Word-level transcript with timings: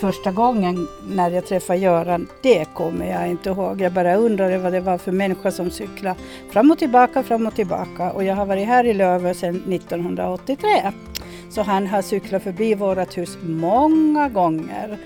första 0.00 0.32
gången 0.32 0.88
när 1.08 1.30
jag 1.30 1.46
träffade 1.46 1.78
Göran, 1.78 2.28
det 2.42 2.64
kommer 2.74 3.10
jag 3.10 3.28
inte 3.28 3.50
ihåg. 3.50 3.80
Jag 3.80 3.92
bara 3.92 4.14
undrade 4.16 4.58
vad 4.58 4.72
det 4.72 4.80
var 4.80 4.98
för 4.98 5.12
människa 5.12 5.50
som 5.50 5.70
cyklade 5.70 6.20
fram 6.50 6.70
och 6.70 6.78
tillbaka, 6.78 7.22
fram 7.22 7.46
och 7.46 7.54
tillbaka. 7.54 8.12
Och 8.12 8.24
jag 8.24 8.34
har 8.34 8.46
varit 8.46 8.66
här 8.66 8.84
i 8.84 8.94
Lövö 8.94 9.34
sedan 9.34 9.72
1983. 9.72 10.68
Så 11.50 11.62
han 11.62 11.86
har 11.86 12.02
cyklat 12.02 12.42
förbi 12.42 12.74
vårt 12.74 13.18
hus 13.18 13.38
många 13.42 14.28
gånger 14.28 14.98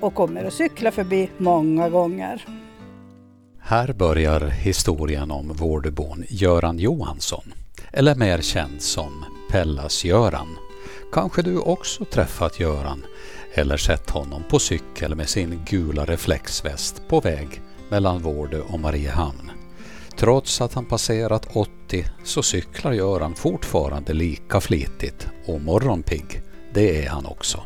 och 0.00 0.14
kommer 0.14 0.44
att 0.44 0.52
cykla 0.52 0.90
förbi 0.90 1.30
många 1.38 1.88
gånger. 1.88 2.44
Här 3.60 3.92
börjar 3.92 4.40
historien 4.40 5.30
om 5.30 5.48
vårdbon 5.48 6.24
Göran 6.28 6.78
Johansson, 6.78 7.54
eller 7.92 8.14
mer 8.14 8.40
känd 8.40 8.82
som 8.82 9.24
Pellas-Göran. 9.50 10.56
Kanske 11.12 11.42
du 11.42 11.58
också 11.58 12.04
träffat 12.04 12.60
Göran 12.60 13.04
eller 13.54 13.76
sett 13.76 14.10
honom 14.10 14.42
på 14.50 14.58
cykel 14.58 15.14
med 15.14 15.28
sin 15.28 15.60
gula 15.66 16.04
reflexväst 16.04 17.02
på 17.08 17.20
väg 17.20 17.62
mellan 17.88 18.22
Vårdö 18.22 18.60
och 18.60 18.80
Mariehamn. 18.80 19.50
Trots 20.16 20.60
att 20.60 20.74
han 20.74 20.84
passerat 20.84 21.48
80 21.52 22.06
så 22.24 22.42
cyklar 22.42 22.92
Göran 22.92 23.34
fortfarande 23.34 24.12
lika 24.12 24.60
flitigt 24.60 25.28
och 25.46 25.60
morgonpigg. 25.60 26.42
Det 26.72 27.04
är 27.04 27.08
han 27.08 27.26
också. 27.26 27.62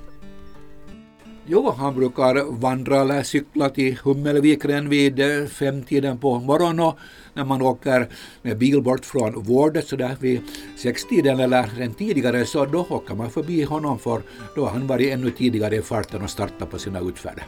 Jo, 1.46 1.74
han 1.78 1.94
brukar 1.94 2.60
vandra 2.60 3.00
eller 3.00 3.22
cykla 3.22 3.68
till 3.68 3.98
Hummelvikren 4.02 4.88
vid 4.88 5.20
eh, 5.20 5.46
femtiden 5.46 6.18
på 6.18 6.38
morgonen 6.38 6.80
och 6.80 6.98
när 7.34 7.44
man 7.44 7.62
åker 7.62 8.08
med 8.42 8.58
bil 8.58 8.82
bort 8.82 9.04
från 9.04 9.42
vårdet 9.42 9.86
så 9.88 9.96
där 9.96 10.16
vid 10.20 10.40
sextiden 10.76 11.40
eller 11.40 11.82
än 11.82 11.94
tidigare 11.94 12.46
så 12.46 12.64
då 12.64 12.86
åker 12.90 13.14
man 13.14 13.30
förbi 13.30 13.62
honom 13.62 13.98
för 13.98 14.22
då 14.56 14.64
har 14.64 14.70
han 14.70 14.86
varit 14.86 15.12
ännu 15.12 15.30
tidigare 15.30 15.76
i 15.76 15.82
farten 15.82 16.22
och 16.22 16.30
startat 16.30 16.70
på 16.70 16.78
sina 16.78 17.00
utfärder. 17.00 17.44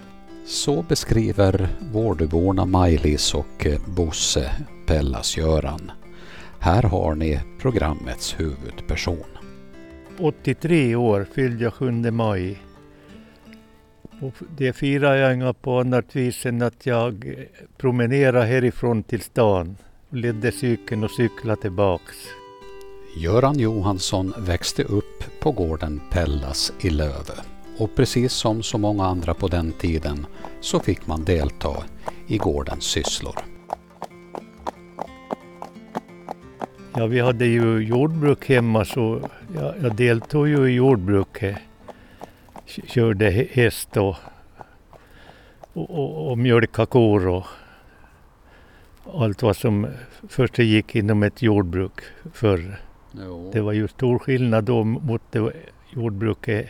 Så 0.47 0.83
beskriver 0.83 1.69
Vårduborna 1.93 2.65
Maj-Lis 2.65 3.35
och 3.35 3.67
eh, 3.67 3.81
Bosse 3.87 4.51
Pellas-Göran. 4.87 5.91
Här 6.59 6.83
har 6.83 7.15
ni 7.15 7.41
programmets 7.59 8.41
huvudperson. 8.41 9.25
83 10.19 10.97
år 10.97 11.27
fyllde 11.35 11.65
jag 11.65 11.75
7 11.75 11.91
maj 12.11 12.66
och 14.21 14.35
det 14.57 14.73
firar 14.73 15.15
jag 15.15 15.35
inga 15.35 15.53
på 15.53 15.81
annat 15.81 16.17
vis 16.17 16.47
än 16.47 16.63
att 16.63 16.87
jag 16.87 17.35
promenerade 17.77 18.47
härifrån 18.47 19.03
till 19.03 19.21
stan, 19.21 19.77
ledde 20.11 20.53
cykeln 20.53 21.05
och 21.05 21.11
cyklade 21.11 21.63
tillbaks. 21.63 22.17
Göran 23.17 23.59
Johansson 23.59 24.35
växte 24.39 24.83
upp 24.83 25.41
på 25.41 25.53
gården 25.53 26.01
Pellas 26.13 26.73
i 26.81 26.91
Lövö 26.91 27.35
och 27.79 27.95
precis 27.97 28.33
som 28.33 28.63
så 28.63 28.79
många 28.79 29.07
andra 29.07 29.35
på 29.35 29.49
den 29.49 29.73
tiden 29.73 30.27
så 30.61 30.81
fick 30.81 31.07
man 31.07 31.25
delta 31.25 31.77
i 32.27 32.39
gårdens 32.39 32.85
sysslor. 32.85 33.39
Ja, 36.97 37.07
vi 37.07 37.21
hade 37.21 37.47
ju 37.47 37.79
jordbruk 37.79 38.49
hemma 38.49 38.85
så 38.85 39.31
jag, 39.55 39.75
jag 39.83 39.97
deltog 39.97 40.49
ju 40.49 40.71
i 40.71 40.75
jordbruket 40.75 41.57
körde 42.87 43.31
häst 43.31 43.97
och, 43.97 44.17
och, 45.73 45.91
och, 45.91 46.31
och 46.31 46.39
mjölka 46.39 46.87
kor 46.87 47.27
och 47.29 47.47
allt 49.15 49.43
vad 49.43 49.57
som 49.57 49.87
först 50.29 50.59
gick 50.59 50.95
inom 50.95 51.23
ett 51.23 51.43
jordbruk 51.43 52.01
förr. 52.33 52.81
Jo. 53.13 53.51
Det 53.53 53.61
var 53.61 53.73
ju 53.73 53.89
stor 53.89 54.19
skillnad 54.19 54.65
då 54.65 54.85
mot 54.85 55.23
det 55.31 55.53
jordbruket 55.91 56.69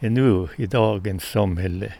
är 0.00 0.10
nu 0.10 0.48
i 0.56 0.66
dagens 0.66 1.24
samhälle. 1.24 1.92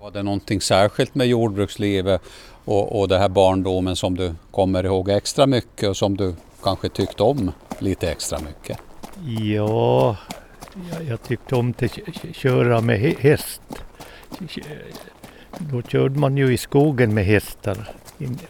Var 0.00 0.10
det 0.10 0.22
någonting 0.22 0.60
särskilt 0.60 1.14
med 1.14 1.26
jordbrukslivet 1.26 2.22
och, 2.64 3.00
och 3.00 3.08
det 3.08 3.18
här 3.18 3.28
barndomen 3.28 3.96
som 3.96 4.16
du 4.16 4.34
kommer 4.50 4.84
ihåg 4.84 5.08
extra 5.08 5.46
mycket 5.46 5.88
och 5.88 5.96
som 5.96 6.16
du 6.16 6.34
kanske 6.62 6.88
tyckte 6.88 7.22
om 7.22 7.52
lite 7.78 8.10
extra 8.10 8.38
mycket? 8.38 8.78
Ja, 9.40 10.16
jag, 10.90 11.04
jag 11.04 11.22
tyckte 11.22 11.54
om 11.54 11.74
att 11.82 12.36
köra 12.36 12.80
med 12.80 12.98
häst. 12.98 13.62
Då 15.58 15.82
körde 15.82 16.18
man 16.18 16.36
ju 16.36 16.52
i 16.52 16.56
skogen 16.56 17.14
med 17.14 17.24
hästar, 17.24 17.94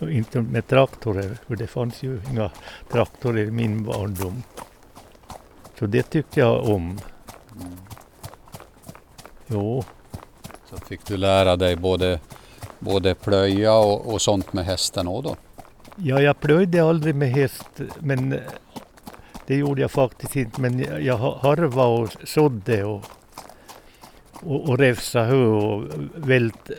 inte 0.00 0.40
med 0.40 0.66
traktorer, 0.66 1.36
för 1.46 1.56
det 1.56 1.66
fanns 1.66 2.02
ju 2.02 2.20
inga 2.30 2.50
traktorer 2.92 3.44
i 3.44 3.50
min 3.50 3.84
barndom. 3.84 4.42
Så 5.78 5.86
det 5.86 6.02
tyckte 6.02 6.40
jag 6.40 6.68
om. 6.68 7.00
Jo. 9.46 9.84
Så 10.70 10.76
fick 10.76 11.06
du 11.06 11.16
lära 11.16 11.56
dig 11.56 11.76
både, 11.76 12.20
både 12.78 13.14
plöja 13.14 13.74
och, 13.74 14.14
och 14.14 14.22
sånt 14.22 14.52
med 14.52 14.64
hästen 14.64 15.06
då? 15.06 15.36
Ja, 15.96 16.20
jag 16.20 16.40
plöjde 16.40 16.84
aldrig 16.84 17.14
med 17.14 17.30
häst, 17.30 17.80
men 17.98 18.40
det 19.46 19.56
gjorde 19.56 19.80
jag 19.80 19.90
faktiskt 19.90 20.36
inte, 20.36 20.60
men 20.60 21.04
jag 21.04 21.16
harvade 21.16 22.02
och 22.02 22.08
sådde 22.24 22.84
och, 22.84 23.04
och, 24.32 24.68
och 24.68 24.78
räfsa 24.78 25.22
hö 25.22 25.46
och 25.46 25.84
vält, 26.14 26.70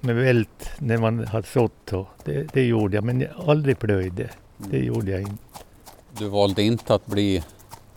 med 0.00 0.16
vält 0.16 0.70
när 0.78 0.98
man 0.98 1.26
hade 1.26 1.46
sått. 1.46 1.92
Det, 2.24 2.52
det 2.52 2.62
gjorde 2.62 2.96
jag, 2.96 3.04
men 3.04 3.20
jag 3.20 3.30
aldrig 3.46 3.78
plöjde. 3.78 4.30
Det 4.56 4.76
mm. 4.76 4.86
gjorde 4.86 5.10
jag 5.10 5.20
inte. 5.20 5.44
Du 6.18 6.28
valde 6.28 6.62
inte 6.62 6.94
att 6.94 7.06
bli 7.06 7.42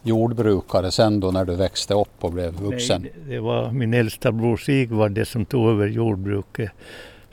jordbrukare 0.04 0.92
sen 0.92 1.20
då 1.20 1.32
när 1.32 1.46
du 1.46 1.56
växte 1.56 1.94
upp 1.94 2.24
och 2.24 2.32
blev 2.32 2.54
vuxen? 2.54 3.02
Nej, 3.02 3.14
det 3.28 3.40
var 3.40 3.72
min 3.72 3.94
äldsta 3.94 4.32
bror 4.32 4.58
Sigvard 4.58 5.28
som 5.28 5.46
tog 5.46 5.70
över 5.70 5.88
jordbruket. 5.88 6.72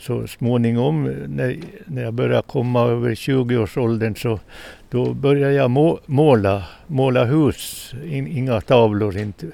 Så 0.00 0.26
småningom 0.26 1.06
eh, 1.06 1.12
när, 1.28 1.56
när 1.86 2.02
jag 2.02 2.14
började 2.14 2.42
komma 2.42 2.82
över 2.82 3.10
20-årsåldern 3.10 4.14
så 4.14 4.40
då 4.90 5.14
började 5.14 5.52
jag 5.52 5.70
måla, 6.06 6.62
måla 6.86 7.24
hus, 7.24 7.94
inga 8.04 8.60
tavlor 8.60 9.16
inte. 9.16 9.46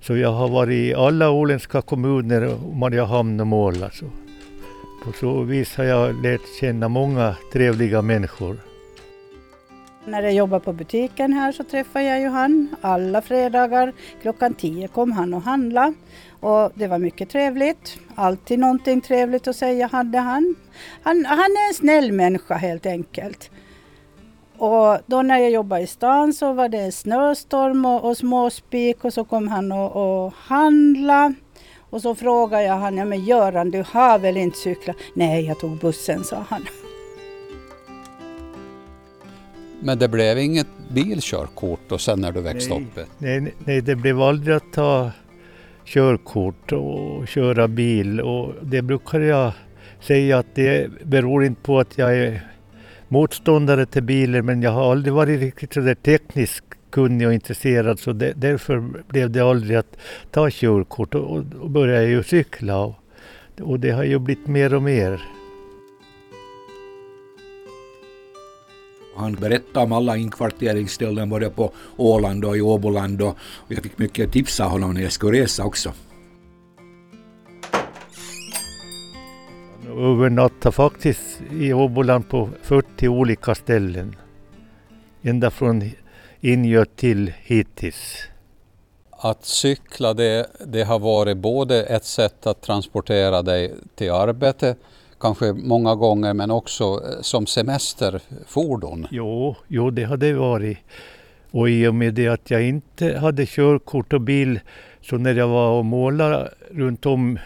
Så 0.00 0.16
jag 0.16 0.32
har 0.32 0.48
varit 0.48 0.74
i 0.74 0.94
alla 0.94 1.30
åländska 1.30 1.82
kommuner 1.82 2.54
och 2.54 2.76
Mariehamn 2.76 3.40
och 3.40 3.46
målat. 3.46 3.94
Så 3.94 4.06
på 5.04 5.12
så 5.12 5.42
vis 5.42 5.76
har 5.76 5.84
jag 5.84 6.22
lärt 6.22 6.60
känna 6.60 6.88
många 6.88 7.36
trevliga 7.52 8.02
människor. 8.02 8.56
När 10.06 10.22
jag 10.22 10.32
jobbade 10.34 10.64
på 10.64 10.72
butiken 10.72 11.32
här 11.32 11.52
så 11.52 11.64
träffade 11.64 12.04
jag 12.04 12.20
ju 12.20 12.28
han. 12.28 12.76
Alla 12.80 13.22
fredagar 13.22 13.92
klockan 14.22 14.54
tio 14.54 14.88
kom 14.88 15.12
han 15.12 15.34
och 15.34 15.42
handlade. 15.42 15.94
Och 16.44 16.72
det 16.74 16.86
var 16.86 16.98
mycket 16.98 17.28
trevligt. 17.28 17.98
Alltid 18.14 18.58
någonting 18.58 19.00
trevligt 19.00 19.48
att 19.48 19.56
säga 19.56 19.86
hade 19.86 20.18
han. 20.18 20.54
Han, 21.02 21.24
han 21.24 21.38
är 21.38 21.68
en 21.68 21.74
snäll 21.74 22.12
människa 22.12 22.54
helt 22.54 22.86
enkelt. 22.86 23.50
Och 24.56 24.98
då 25.06 25.22
när 25.22 25.38
jag 25.38 25.50
jobbade 25.50 25.82
i 25.82 25.86
stan 25.86 26.32
så 26.32 26.52
var 26.52 26.68
det 26.68 26.92
snöstorm 26.92 27.84
och, 27.84 28.04
och 28.04 28.16
småspik 28.16 29.04
och 29.04 29.12
så 29.12 29.24
kom 29.24 29.48
han 29.48 29.72
och, 29.72 30.24
och 30.24 30.32
handla. 30.36 31.34
Och 31.90 32.02
så 32.02 32.14
frågade 32.14 32.64
jag 32.64 32.74
han, 32.74 32.96
ja 32.96 33.04
men 33.04 33.24
Göran 33.24 33.70
du 33.70 33.84
har 33.88 34.18
väl 34.18 34.36
inte 34.36 34.58
cyklat? 34.58 34.96
Nej, 35.14 35.44
jag 35.46 35.60
tog 35.60 35.78
bussen, 35.78 36.24
sa 36.24 36.44
han. 36.48 36.64
Men 39.80 39.98
det 39.98 40.08
blev 40.08 40.38
inget 40.38 40.68
bilkörkort 40.88 41.92
och 41.92 42.00
sen 42.00 42.20
när 42.20 42.32
du 42.32 42.40
växte 42.40 42.74
nej, 42.74 42.82
upp? 42.82 43.08
Nej, 43.18 43.54
nej, 43.58 43.80
det 43.80 43.96
blev 43.96 44.20
aldrig 44.20 44.56
att 44.56 44.72
ta 44.72 45.10
körkort 45.84 46.72
och 46.72 47.28
köra 47.28 47.68
bil 47.68 48.20
och 48.20 48.54
det 48.62 48.82
brukar 48.82 49.20
jag 49.20 49.52
säga 50.00 50.38
att 50.38 50.54
det 50.54 50.90
beror 51.04 51.44
inte 51.44 51.62
på 51.62 51.78
att 51.78 51.98
jag 51.98 52.16
är 52.16 52.40
motståndare 53.08 53.86
till 53.86 54.02
bilar 54.02 54.42
men 54.42 54.62
jag 54.62 54.70
har 54.70 54.90
aldrig 54.90 55.14
varit 55.14 55.40
riktigt 55.40 55.72
sådär 55.72 55.94
teknisk 55.94 56.64
tekniskt 56.64 56.64
kunnig 56.90 57.26
och 57.26 57.34
intresserad 57.34 57.98
så 57.98 58.12
det, 58.12 58.32
därför 58.36 58.84
blev 59.08 59.30
det 59.30 59.40
aldrig 59.40 59.76
att 59.76 59.96
ta 60.30 60.50
körkort 60.50 61.14
och, 61.14 61.44
och 61.60 61.70
började 61.70 62.02
jag 62.02 62.10
ju 62.10 62.22
cykla 62.22 62.78
och, 62.78 62.94
och 63.60 63.80
det 63.80 63.90
har 63.90 64.04
ju 64.04 64.18
blivit 64.18 64.46
mer 64.46 64.74
och 64.74 64.82
mer. 64.82 65.20
Han 69.16 69.34
berättade 69.34 69.84
om 69.84 69.92
alla 69.92 70.16
inkvarteringsställen 70.16 71.28
både 71.28 71.50
på 71.50 71.72
Åland 71.96 72.44
och 72.44 72.56
i 72.56 72.60
Åboland 72.60 73.22
och 73.22 73.36
jag 73.68 73.82
fick 73.82 73.98
mycket 73.98 74.32
tips 74.32 74.60
av 74.60 74.70
honom 74.70 74.94
när 74.94 75.02
jag 75.02 75.12
skulle 75.12 75.42
resa 75.42 75.64
också. 75.64 75.92
övernattade 79.96 80.72
faktiskt 80.72 81.42
i 81.50 81.72
Åboland 81.72 82.28
på 82.28 82.48
40 82.62 83.08
olika 83.08 83.54
ställen. 83.54 84.16
Ända 85.22 85.50
från 85.50 85.90
Ingöt 86.40 86.96
till 86.96 87.32
hittills. 87.42 88.28
Att 89.10 89.44
cykla 89.44 90.14
det, 90.14 90.46
det 90.66 90.82
har 90.82 90.98
varit 90.98 91.36
både 91.36 91.82
ett 91.84 92.04
sätt 92.04 92.46
att 92.46 92.62
transportera 92.62 93.42
dig 93.42 93.74
till 93.94 94.10
arbete, 94.10 94.76
kanske 95.24 95.52
många 95.52 95.94
gånger, 95.94 96.34
men 96.34 96.50
också 96.50 96.84
eh, 96.84 97.20
som 97.20 97.46
semesterfordon. 97.46 99.06
Jo, 99.10 99.56
jo 99.68 99.90
det 99.90 100.04
har 100.04 100.16
det 100.16 100.32
varit. 100.32 100.78
Och 101.50 101.70
i 101.70 101.86
och 101.86 101.94
med 101.94 102.14
det 102.14 102.28
att 102.28 102.50
jag 102.50 102.62
inte 102.62 103.18
hade 103.18 103.46
körkort 103.46 104.12
och 104.12 104.20
bil, 104.20 104.60
så 105.00 105.16
när 105.18 105.34
jag 105.34 105.48
var 105.48 105.78
och 105.78 105.84
målade 105.84 106.50
runt 106.70 107.06
om 107.06 107.38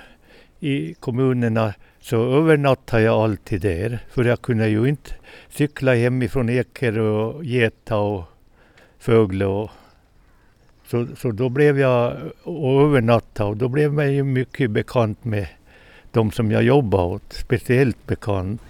i 0.60 0.94
kommunerna 0.94 1.74
så 2.00 2.16
övernattade 2.16 3.02
jag 3.02 3.14
alltid 3.14 3.60
där. 3.60 3.98
För 4.10 4.24
jag 4.24 4.42
kunde 4.42 4.68
ju 4.68 4.88
inte 4.88 5.10
cykla 5.48 5.94
hemifrån 5.94 6.48
Eker 6.48 6.98
och 6.98 7.44
Geta 7.44 7.96
och 7.96 8.24
Fögle. 8.98 9.46
Och, 9.46 9.70
så, 10.86 11.06
så 11.16 11.30
då 11.30 11.48
blev 11.48 11.78
jag 11.78 12.16
och 12.42 12.82
övernattade 12.82 13.50
och 13.50 13.56
då 13.56 13.68
blev 13.68 13.92
man 13.92 14.12
ju 14.12 14.24
mycket 14.24 14.70
bekant 14.70 15.24
med 15.24 15.46
de 16.12 16.30
som 16.32 16.50
jag 16.50 16.62
jobbade 16.62 17.04
åt. 17.04 17.32
Speciellt 17.32 18.06
bekant. 18.06 18.62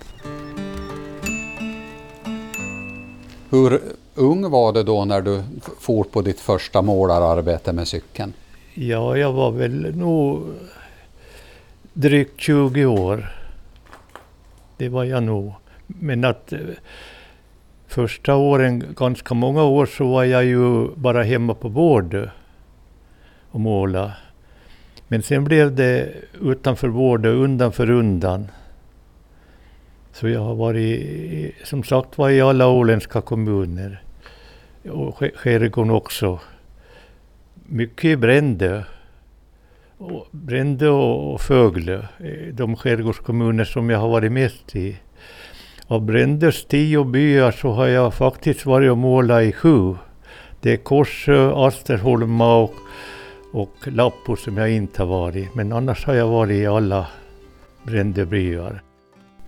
Hur 3.50 3.80
ung 4.14 4.50
var 4.50 4.72
du 4.72 4.82
då 4.82 5.04
när 5.04 5.22
du 5.22 5.42
for 5.80 6.04
på 6.04 6.22
ditt 6.22 6.40
första 6.40 6.82
målararbete 6.82 7.72
med 7.72 7.88
cykeln? 7.88 8.32
Ja, 8.74 9.16
jag 9.16 9.32
var 9.32 9.50
väl 9.50 9.96
nog 9.96 10.42
drygt 11.92 12.40
20 12.40 12.86
år. 12.86 13.32
Det 14.76 14.88
var 14.88 15.04
jag 15.04 15.22
nog. 15.22 15.52
Men 15.86 16.24
att 16.24 16.52
eh, 16.52 16.58
första 17.86 18.34
åren, 18.34 18.84
ganska 18.96 19.34
många 19.34 19.62
år, 19.62 19.86
så 19.86 20.08
var 20.08 20.24
jag 20.24 20.44
ju 20.44 20.88
bara 20.94 21.22
hemma 21.22 21.54
på 21.54 21.68
Vårdö 21.68 22.30
och 23.50 23.60
måla. 23.60 24.12
Men 25.08 25.22
sen 25.22 25.44
blev 25.44 25.74
det 25.74 26.14
utanför 26.42 26.88
Vårdö 26.88 27.30
undan 27.30 27.72
för 27.72 27.90
undan. 27.90 28.46
Så 30.12 30.28
jag 30.28 30.40
har 30.40 30.54
varit, 30.54 31.54
som 31.64 31.84
sagt 31.84 32.18
var, 32.18 32.30
i 32.30 32.40
alla 32.40 32.68
åländska 32.68 33.20
kommuner. 33.20 34.02
Och 34.90 35.16
skärgården 35.16 35.90
också. 35.90 36.40
Mycket 37.66 38.04
i 38.04 38.16
Brändö. 38.16 38.82
Brändö 40.30 40.88
och 40.88 41.40
Fögle, 41.40 41.94
eh, 42.18 42.54
de 42.54 42.76
skärgårdskommuner 42.76 43.64
som 43.64 43.90
jag 43.90 43.98
har 43.98 44.08
varit 44.08 44.32
mest 44.32 44.76
i. 44.76 44.96
Av 45.86 46.02
Brändös 46.02 46.64
tio 46.64 47.04
byar 47.04 47.50
så 47.50 47.70
har 47.70 47.86
jag 47.86 48.14
faktiskt 48.14 48.66
varit 48.66 48.90
och 48.90 48.98
målat 48.98 49.42
i 49.42 49.52
sju. 49.52 49.94
Det 50.60 50.72
är 50.72 50.76
Korsö, 50.76 51.52
Asterholma 51.54 52.56
och, 52.56 52.74
och 53.52 53.74
Lappo 53.84 54.36
som 54.36 54.56
jag 54.56 54.70
inte 54.70 55.02
har 55.02 55.08
varit. 55.08 55.54
Men 55.54 55.72
annars 55.72 56.06
har 56.06 56.14
jag 56.14 56.28
varit 56.28 56.56
i 56.56 56.66
alla 56.66 57.06
Brändö 57.82 58.24
byar. 58.24 58.82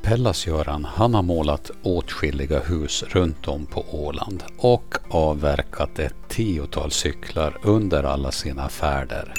Pellas-Göran 0.03 0.85
han 0.85 1.15
har 1.15 1.23
målat 1.23 1.71
åtskilliga 1.83 2.61
hus 2.61 3.05
runt 3.09 3.49
om 3.49 3.67
på 3.67 3.85
Åland 3.91 4.43
och 4.59 4.95
avverkat 5.11 5.99
ett 5.99 6.15
tiotal 6.29 6.91
cyklar 6.91 7.57
under 7.63 8.05
alla 8.05 8.31
sina 8.31 8.69
färder. 8.69 9.35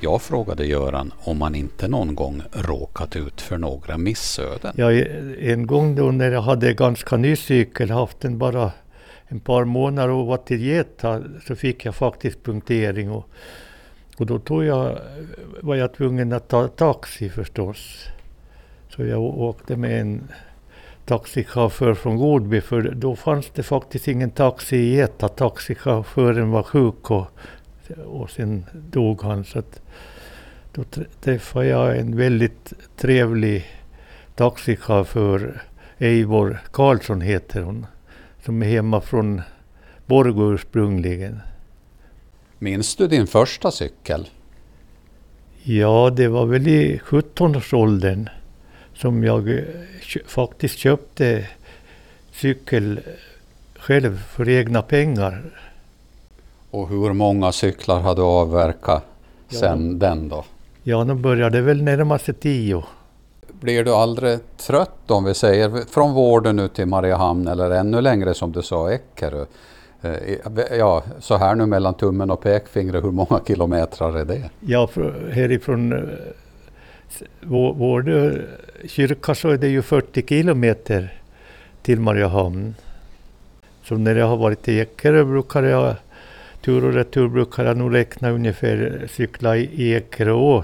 Jag 0.00 0.22
frågade 0.22 0.66
Göran 0.66 1.12
om 1.18 1.42
han 1.42 1.54
inte 1.54 1.88
någon 1.88 2.14
gång 2.14 2.42
råkat 2.52 3.16
ut 3.16 3.40
för 3.40 3.58
några 3.58 3.98
missöden. 3.98 4.72
Ja, 4.76 4.92
en 5.40 5.66
gång 5.66 5.94
då 5.94 6.10
när 6.10 6.30
jag 6.30 6.42
hade 6.42 6.74
ganska 6.74 7.16
ny 7.16 7.36
cykel, 7.36 7.90
haft 7.90 8.20
den 8.20 8.38
bara 8.38 8.72
en 9.28 9.40
par 9.40 9.64
månader 9.64 10.10
och 10.10 10.26
var 10.26 10.36
till 10.36 10.62
Geta, 10.62 11.22
så 11.46 11.56
fick 11.56 11.84
jag 11.84 11.94
faktiskt 11.94 12.42
punktering. 12.42 13.10
Och, 13.10 13.28
och 14.16 14.26
då 14.26 14.38
tog 14.38 14.64
jag, 14.64 14.98
var 15.60 15.74
jag 15.74 15.94
tvungen 15.94 16.32
att 16.32 16.48
ta 16.48 16.68
taxi 16.68 17.28
förstås. 17.28 18.06
Så 18.88 19.04
jag 19.04 19.20
åkte 19.20 19.76
med 19.76 20.00
en 20.00 20.28
taxichaufför 21.04 21.94
från 21.94 22.16
Godby, 22.16 22.60
för 22.60 22.82
då 22.82 23.16
fanns 23.16 23.50
det 23.54 23.62
faktiskt 23.62 24.08
ingen 24.08 24.30
taxi 24.30 24.76
i 24.76 24.94
Geta. 24.94 25.28
Taxichauffören 25.28 26.50
var 26.50 26.62
sjuk 26.62 27.10
och, 27.10 27.26
och 28.06 28.30
sen 28.30 28.64
dog 28.72 29.22
han. 29.22 29.44
Så 29.44 29.58
att, 29.58 29.82
då 30.72 30.84
träffade 31.20 31.66
jag 31.66 31.98
en 31.98 32.16
väldigt 32.16 32.72
trevlig 32.96 33.66
taxichaufför, 34.34 35.62
Eivor 35.98 36.60
Karlsson 36.72 37.20
heter 37.20 37.62
hon, 37.62 37.86
som 38.48 38.62
är 38.62 38.66
hemma 38.66 39.00
från 39.00 39.42
Borgå 40.06 40.52
ursprungligen. 40.52 41.40
Minns 42.58 42.96
du 42.96 43.06
din 43.06 43.26
första 43.26 43.70
cykel? 43.70 44.28
Ja, 45.62 46.10
det 46.16 46.28
var 46.28 46.46
väl 46.46 46.68
i 46.68 47.00
17-årsåldern 47.04 48.28
som 48.94 49.24
jag 49.24 49.48
eh, 49.48 49.64
faktiskt 50.26 50.78
köpte 50.78 51.46
cykel 52.32 53.00
själv 53.78 54.22
för 54.22 54.48
egna 54.48 54.82
pengar. 54.82 55.42
Och 56.70 56.88
hur 56.88 57.12
många 57.12 57.52
cyklar 57.52 58.00
har 58.00 58.14
du 58.14 58.22
avverkat 58.22 59.04
ja. 59.48 59.58
sen 59.58 59.98
den 59.98 60.28
då? 60.28 60.44
Ja, 60.82 61.04
nu 61.04 61.14
började 61.14 61.60
väl 61.60 61.82
närma 61.82 62.18
sig 62.18 62.34
tio. 62.34 62.84
Blir 63.60 63.84
du 63.84 63.90
aldrig 63.90 64.38
trött 64.56 65.10
om 65.10 65.24
vi 65.24 65.34
säger 65.34 65.70
från 65.90 66.14
Vården 66.14 66.56
nu 66.56 66.68
till 66.68 66.86
Mariehamn 66.86 67.48
eller 67.48 67.70
ännu 67.70 68.00
längre 68.00 68.34
som 68.34 68.52
du 68.52 68.62
sa 68.62 68.92
Eckerö? 68.92 69.44
Eh, 70.02 70.76
ja, 70.78 71.02
så 71.20 71.36
här 71.36 71.54
nu 71.54 71.66
mellan 71.66 71.94
tummen 71.94 72.30
och 72.30 72.40
pekfingret, 72.40 73.04
hur 73.04 73.10
många 73.10 73.40
kilometer 73.46 74.18
är 74.18 74.24
det? 74.24 74.50
Ja, 74.60 74.88
härifrån 75.32 75.92
eh, 75.92 75.98
vår 77.40 77.74
Vårdö 77.74 78.42
kyrka 78.86 79.34
så 79.34 79.48
är 79.48 79.56
det 79.56 79.68
ju 79.68 79.82
40 79.82 80.26
kilometer 80.28 81.20
till 81.82 82.00
Mariehamn. 82.00 82.74
Så 83.84 83.94
när 83.94 84.16
jag 84.16 84.26
har 84.26 84.36
varit 84.36 84.68
i 84.68 84.78
Ekerö 84.78 85.24
brukar 85.24 85.62
jag 85.62 85.94
tur 86.64 86.84
och 86.84 86.92
retur 86.92 87.28
brukar 87.28 87.64
jag 87.64 87.76
nog 87.76 87.94
räkna 87.94 88.30
ungefär 88.30 89.08
cykla 89.10 89.56
i 89.56 89.92
Ekerö. 89.92 90.62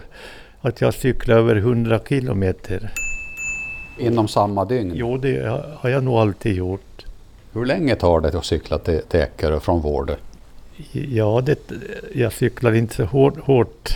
Att 0.64 0.80
jag 0.80 0.94
cyklar 0.94 1.36
över 1.36 1.56
100 1.56 2.00
kilometer. 2.08 2.90
Inom 3.98 4.28
samma 4.28 4.64
dygn? 4.64 4.92
Jo, 4.94 5.16
det 5.16 5.62
har 5.76 5.90
jag 5.90 6.04
nog 6.04 6.14
alltid 6.14 6.56
gjort. 6.56 7.04
Hur 7.52 7.66
länge 7.66 7.96
tar 7.96 8.20
det 8.20 8.38
att 8.38 8.44
cykla 8.44 8.78
till, 8.78 9.02
till 9.02 9.20
Ekerö 9.20 9.60
från 9.60 9.80
Vårdö? 9.80 10.16
Ja, 10.92 11.42
det, 11.46 11.58
jag 12.14 12.32
cyklar 12.32 12.72
inte 12.72 12.94
så 12.94 13.04
hårt, 13.04 13.38
hårt 13.38 13.88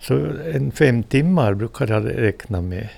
så 0.00 0.14
en 0.54 0.72
fem 0.72 1.02
timmar 1.02 1.54
brukar 1.54 1.88
jag 1.88 2.18
räkna 2.18 2.60
med. 2.60 2.88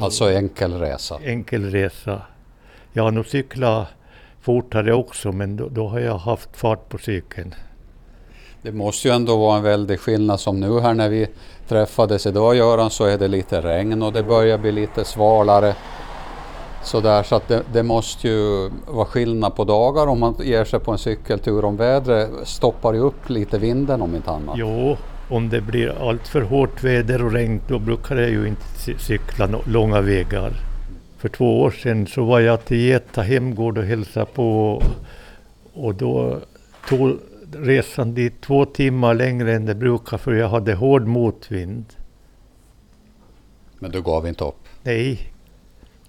Alltså 0.00 0.32
enkel 0.32 0.80
resa? 0.80 1.18
Enkel 1.24 1.70
resa. 1.70 2.22
Jag 2.92 3.02
har 3.02 3.10
nog 3.10 3.26
cyklat 3.26 3.88
fortare 4.40 4.94
också 4.94 5.32
men 5.32 5.56
då, 5.56 5.68
då, 5.68 5.88
har 5.88 6.00
jag 6.00 6.18
haft 6.18 6.56
fart 6.56 6.88
på 6.88 6.98
cykeln. 6.98 7.54
Det 8.62 8.72
måste 8.72 9.08
ju 9.08 9.14
ändå 9.14 9.36
vara 9.36 9.56
en 9.56 9.62
väldig 9.62 10.00
skillnad 10.00 10.40
som 10.40 10.60
nu 10.60 10.80
här 10.80 10.94
när 10.94 11.08
vi 11.08 11.26
träffades 11.68 12.26
idag 12.26 12.56
Göran 12.56 12.90
så 12.90 13.04
är 13.04 13.18
det 13.18 13.28
lite 13.28 13.60
regn 13.60 14.02
och 14.02 14.12
det 14.12 14.22
börjar 14.22 14.58
bli 14.58 14.72
lite 14.72 15.04
svalare. 15.04 15.74
Sådär, 16.84 17.22
så 17.22 17.34
att 17.34 17.48
det, 17.48 17.62
det, 17.72 17.82
måste 17.82 18.28
ju 18.28 18.70
vara 18.86 19.04
skillnad 19.04 19.56
på 19.56 19.64
dagar 19.64 20.06
om 20.06 20.20
man 20.20 20.34
ger 20.42 20.64
sig 20.64 20.80
på 20.80 20.92
en 20.92 20.98
cykeltur 20.98 21.64
om 21.64 21.76
vädret 21.76 22.30
stoppar 22.44 22.92
ju 22.92 23.00
upp 23.00 23.30
lite 23.30 23.58
vinden 23.58 24.02
om 24.02 24.16
inte 24.16 24.30
annat. 24.30 24.54
Jo, 24.58 24.96
om 25.28 25.48
det 25.48 25.60
blir 25.60 26.08
allt 26.08 26.28
för 26.28 26.40
hårt 26.40 26.84
väder 26.84 27.24
och 27.24 27.32
regn 27.32 27.60
då 27.68 27.78
brukar 27.78 28.16
jag 28.16 28.30
ju 28.30 28.48
inte 28.48 28.64
cykla 28.98 29.48
långa 29.66 30.00
vägar. 30.00 30.52
För 31.18 31.28
två 31.28 31.60
år 31.60 31.70
sedan 31.70 32.06
så 32.06 32.24
var 32.24 32.40
jag 32.40 32.64
till 32.64 32.80
Geta 32.80 33.22
hemgård 33.22 33.78
och 33.78 33.84
hälsade 33.84 34.26
på 34.26 34.82
och 35.74 35.94
då 35.94 36.38
tog 36.88 37.18
resan 37.56 38.14
dit 38.14 38.40
två 38.40 38.64
timmar 38.64 39.14
längre 39.14 39.52
än 39.54 39.66
det 39.66 39.74
brukar 39.74 40.18
för 40.18 40.32
jag 40.32 40.48
hade 40.48 40.74
hård 40.74 41.06
motvind. 41.06 41.84
Men 43.78 43.90
du 43.90 44.02
gav 44.02 44.26
inte 44.26 44.44
upp? 44.44 44.68
Nej. 44.82 45.32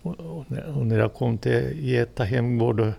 Och, 0.02 0.86
när 0.86 1.00
jag 1.00 1.14
kom 1.14 1.38
till 1.38 1.72
Geta 1.76 2.24
hemgård 2.24 2.80
och 2.80 2.94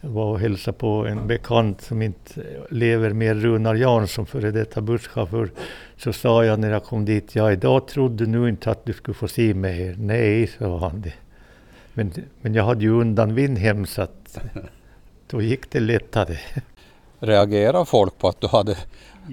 var 0.00 0.24
och 0.24 0.40
hälsade 0.40 0.78
på 0.78 1.06
en 1.06 1.26
bekant 1.26 1.80
som 1.80 2.02
inte 2.02 2.42
lever 2.70 3.12
med 3.12 3.42
Runar 3.42 3.74
Jansson, 3.74 4.26
före 4.26 4.50
detta 4.50 4.80
busschaufför. 4.80 5.50
Så 5.96 6.12
sa 6.12 6.44
jag 6.44 6.58
när 6.60 6.70
jag 6.70 6.84
kom 6.84 7.04
dit, 7.04 7.34
ja 7.34 7.52
idag 7.52 7.88
trodde 7.88 8.26
du 8.26 8.48
inte 8.48 8.70
att 8.70 8.84
du 8.84 8.92
skulle 8.92 9.14
få 9.14 9.28
se 9.28 9.54
mig 9.54 9.86
här. 9.86 9.94
Nej, 9.98 10.46
sa 10.46 10.78
han. 10.78 11.00
Det. 11.00 11.12
Men, 11.94 12.12
men 12.40 12.54
jag 12.54 12.64
hade 12.64 12.82
ju 12.82 12.90
undan 12.90 13.34
vind 13.34 13.58
hem 13.58 13.86
så 13.86 14.02
att 14.02 14.38
då 15.30 15.42
gick 15.42 15.70
det 15.70 15.80
lättare. 15.80 16.36
Reagerar 17.20 17.84
folk 17.84 18.18
på 18.18 18.28
att 18.28 18.40
du 18.40 18.46
hade, 18.46 18.76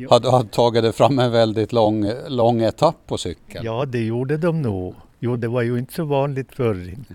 hade, 0.09 0.31
hade 0.31 0.49
tagit 0.49 0.83
dig 0.83 0.93
fram 0.93 1.19
en 1.19 1.31
väldigt 1.31 1.73
lång, 1.73 2.11
lång 2.27 2.61
etapp 2.61 2.95
på 3.07 3.17
cykeln? 3.17 3.65
Ja, 3.65 3.85
det 3.85 4.05
gjorde 4.05 4.37
de 4.37 4.61
nog. 4.61 4.95
Jo, 5.19 5.35
det 5.35 5.47
var 5.47 5.61
ju 5.61 5.79
inte 5.79 5.93
så 5.93 6.05
vanligt 6.05 6.51
förr. 6.53 6.93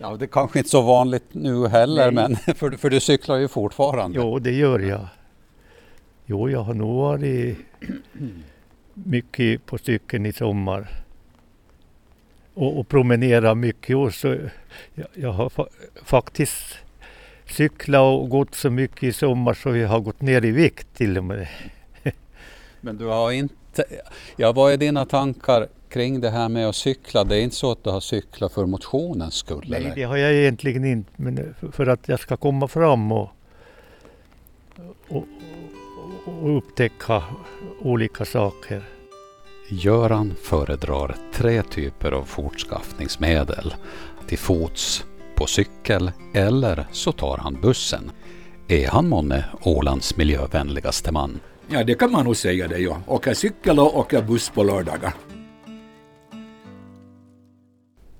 Ja, 0.00 0.16
det 0.16 0.24
är 0.24 0.26
kanske 0.26 0.58
inte 0.58 0.70
så 0.70 0.82
vanligt 0.82 1.24
nu 1.32 1.66
heller, 1.68 2.10
Nej. 2.10 2.28
men 2.28 2.36
för, 2.56 2.70
för 2.70 2.90
du 2.90 3.00
cyklar 3.00 3.36
ju 3.36 3.48
fortfarande. 3.48 4.18
Jo, 4.18 4.38
det 4.38 4.52
gör 4.52 4.78
jag. 4.78 5.06
Jo, 6.26 6.50
jag 6.50 6.60
har 6.60 6.74
nog 6.74 6.96
varit 6.96 7.58
mycket 8.94 9.66
på 9.66 9.78
cykeln 9.78 10.26
i 10.26 10.32
sommar. 10.32 10.88
Och, 12.54 12.78
och 12.78 12.88
promenerat 12.88 13.56
mycket. 13.56 13.96
Och 13.96 14.14
så, 14.14 14.36
jag, 14.94 15.06
jag 15.14 15.32
har 15.32 15.48
fa 15.48 15.66
faktiskt 16.04 16.76
cyklat 17.50 18.20
och 18.20 18.28
gått 18.28 18.54
så 18.54 18.70
mycket 18.70 19.02
i 19.02 19.12
sommar 19.12 19.54
så 19.54 19.76
jag 19.76 19.88
har 19.88 20.00
gått 20.00 20.20
ner 20.20 20.44
i 20.44 20.50
vikt 20.50 20.86
till 20.94 21.18
och 21.18 21.24
med. 21.24 21.48
Men 22.80 22.96
du 22.96 23.04
har 23.04 23.32
inte... 23.32 23.84
Ja, 24.36 24.52
vad 24.52 24.72
är 24.72 24.76
dina 24.76 25.04
tankar 25.04 25.66
kring 25.88 26.20
det 26.20 26.30
här 26.30 26.48
med 26.48 26.68
att 26.68 26.76
cykla? 26.76 27.24
Det 27.24 27.36
är 27.36 27.40
inte 27.40 27.56
så 27.56 27.72
att 27.72 27.84
du 27.84 27.90
har 27.90 28.00
cyklat 28.00 28.52
för 28.52 28.66
motionens 28.66 29.34
skull? 29.34 29.66
Nej, 29.68 29.80
eller? 29.80 29.94
det 29.94 30.02
har 30.02 30.16
jag 30.16 30.32
egentligen 30.34 30.84
inte. 30.84 31.10
Men 31.16 31.54
för 31.72 31.86
att 31.86 32.08
jag 32.08 32.20
ska 32.20 32.36
komma 32.36 32.68
fram 32.68 33.12
och, 33.12 33.30
och, 35.08 35.24
och 36.24 36.56
upptäcka 36.56 37.22
olika 37.80 38.24
saker. 38.24 38.82
Göran 39.70 40.34
föredrar 40.42 41.16
tre 41.34 41.62
typer 41.62 42.12
av 42.12 42.24
fortskaffningsmedel. 42.24 43.74
Till 44.26 44.38
fots, 44.38 45.04
på 45.38 45.46
cykel 45.46 46.10
eller 46.34 46.86
så 46.92 47.12
tar 47.12 47.36
han 47.36 47.60
bussen. 47.60 48.10
Är 48.68 48.88
han 48.88 49.08
månne 49.08 49.44
Ålands 49.62 50.16
miljövänligaste 50.16 51.12
man? 51.12 51.40
Ja, 51.68 51.84
det 51.84 51.94
kan 51.94 52.12
man 52.12 52.24
nog 52.24 52.36
säga 52.36 52.68
det, 52.68 52.78
ja. 52.78 53.00
Åker 53.06 53.34
cykel 53.34 53.78
och 53.78 53.98
åker 53.98 54.22
buss 54.22 54.50
på 54.50 54.62
lördagar. 54.62 55.14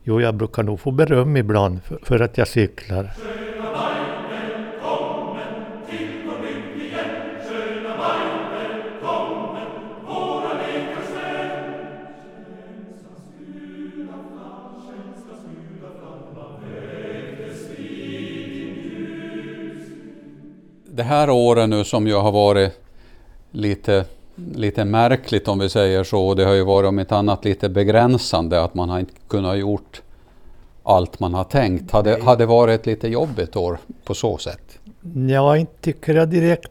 Jo, 0.05 0.21
jag 0.21 0.35
brukar 0.35 0.63
nog 0.63 0.81
få 0.81 0.91
beröm 0.91 1.37
ibland 1.37 1.83
för, 1.83 1.99
för 2.03 2.21
att 2.21 2.39
jag 2.39 2.49
cyklar. 2.49 3.11
Här 21.09 21.31
året 21.31 21.69
nu 21.69 21.85
som 21.85 22.07
ju 22.07 22.15
har 22.15 22.33
varit 22.33 22.73
lite, 23.51 24.05
lite 24.55 24.85
märkligt 24.85 25.49
om 25.49 25.59
vi 25.59 25.69
säger 25.69 26.05
så, 26.05 26.35
det 26.35 26.45
har 26.45 26.53
ju 26.55 26.65
varit 26.65 26.89
om 26.89 26.99
inte 26.99 27.17
annat 27.17 27.45
lite 27.45 27.69
begränsande 27.69 28.63
att 28.63 28.75
man 28.75 28.89
har 28.89 28.99
inte 29.01 29.13
kunnat 29.29 29.59
gjort 29.59 30.03
allt 30.83 31.21
man 31.21 31.35
har 31.35 31.45
tänkt. 31.45 31.91
Hade, 31.91 32.23
hade 32.23 32.47
varit 32.47 32.81
ett 32.81 32.87
lite 32.87 33.09
jobbigt 33.09 33.57
år 33.57 33.79
på 34.05 34.15
så 34.15 34.39
sätt? 34.39 34.79
Ja, 35.29 35.57
inte 35.57 35.73
tycker 35.81 36.15
jag 36.15 36.29
direkt 36.29 36.71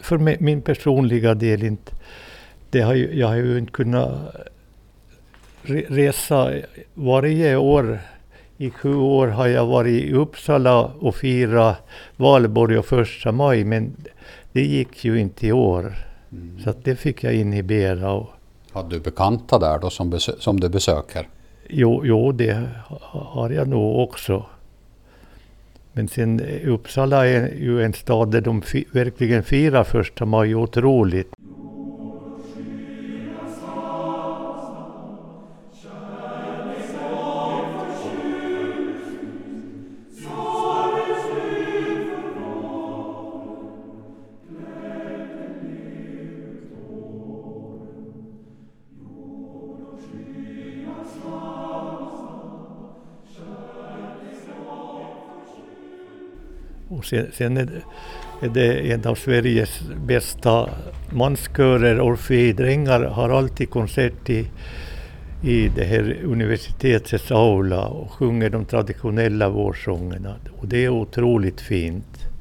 för 0.00 0.18
mi- 0.18 0.36
min 0.40 0.62
personliga 0.62 1.34
del 1.34 1.62
inte. 1.62 1.92
Det 2.70 2.80
har 2.80 2.94
ju, 2.94 3.18
jag 3.18 3.28
har 3.28 3.36
ju 3.36 3.58
inte 3.58 3.72
kunnat 3.72 4.10
re- 5.62 5.86
resa 5.88 6.52
varje 6.94 7.56
år. 7.56 8.00
I 8.58 8.70
sju 8.70 8.94
år 8.94 9.28
har 9.28 9.46
jag 9.46 9.66
varit 9.66 10.02
i 10.04 10.12
Uppsala 10.12 10.80
och 10.84 11.14
firat 11.14 11.76
valborg 12.16 12.78
och 12.78 12.86
första 12.86 13.32
maj, 13.32 13.64
men 13.64 13.96
det 14.52 14.62
gick 14.62 15.04
ju 15.04 15.20
inte 15.20 15.46
i 15.46 15.52
år. 15.52 15.94
Så 16.64 16.70
att 16.70 16.84
det 16.84 16.96
fick 16.96 17.24
jag 17.24 17.34
inhibera. 17.34 18.12
Och, 18.12 18.30
Hade 18.72 18.88
du 18.96 19.00
bekanta 19.00 19.58
där 19.58 19.78
då 19.78 19.90
som, 19.90 20.18
som 20.20 20.60
du 20.60 20.68
besöker? 20.68 21.28
jo, 21.68 22.02
jo, 22.04 22.32
det 22.32 22.52
ha- 22.88 23.24
har 23.30 23.50
jag 23.50 23.68
nog 23.68 23.98
också. 23.98 24.46
Men 25.92 26.08
sen 26.08 26.40
eh, 26.40 26.68
Uppsala 26.72 27.26
är 27.28 27.54
ju 27.54 27.82
en 27.82 27.92
stad 27.92 28.30
där 28.30 28.40
de 28.40 28.62
fi, 28.62 28.84
verkligen 28.92 29.42
firar 29.42 29.84
första 29.84 30.24
maj 30.24 30.54
otroligt. 30.54 31.32
Sen, 57.12 57.26
sen 57.32 57.56
är, 57.56 57.64
det, 57.64 58.46
är 58.46 58.48
det 58.48 58.92
en 58.92 59.06
av 59.06 59.14
Sveriges 59.14 59.80
bästa 60.06 60.68
manskörer, 61.10 62.00
Orfejdrängar, 62.00 63.00
har 63.00 63.30
alltid 63.30 63.70
konsert 63.70 64.30
i, 64.30 64.46
i 65.42 65.68
det 65.68 65.84
här 65.84 66.18
universitetets 66.24 67.30
aula 67.30 67.86
och 67.86 68.10
sjunger 68.10 68.50
de 68.50 68.64
traditionella 68.64 69.48
vårsångerna. 69.48 70.34
Och 70.56 70.68
det 70.68 70.84
är 70.84 70.88
otroligt 70.88 71.60
fint. 71.60 72.31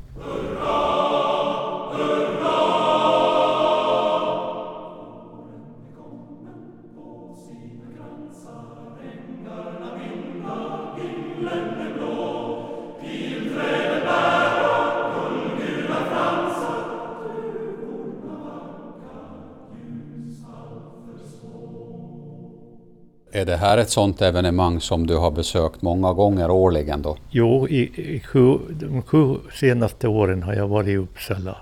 Det 23.52 23.58
här 23.58 23.78
ett 23.78 23.90
sådant 23.90 24.22
evenemang 24.22 24.82
som 24.82 25.08
du 25.08 25.18
har 25.18 25.32
besökt 25.32 25.82
många 25.82 26.14
gånger 26.14 26.52
årligen 26.52 27.02
då? 27.02 27.18
Jo, 27.30 27.68
i, 27.68 28.16
i 28.16 28.20
sju, 28.20 28.58
de 28.70 29.02
sju 29.02 29.36
senaste 29.54 30.08
åren 30.08 30.44
har 30.44 30.54
jag 30.54 30.68
varit 30.68 30.88
i 30.88 30.98
Uppsala 30.98 31.58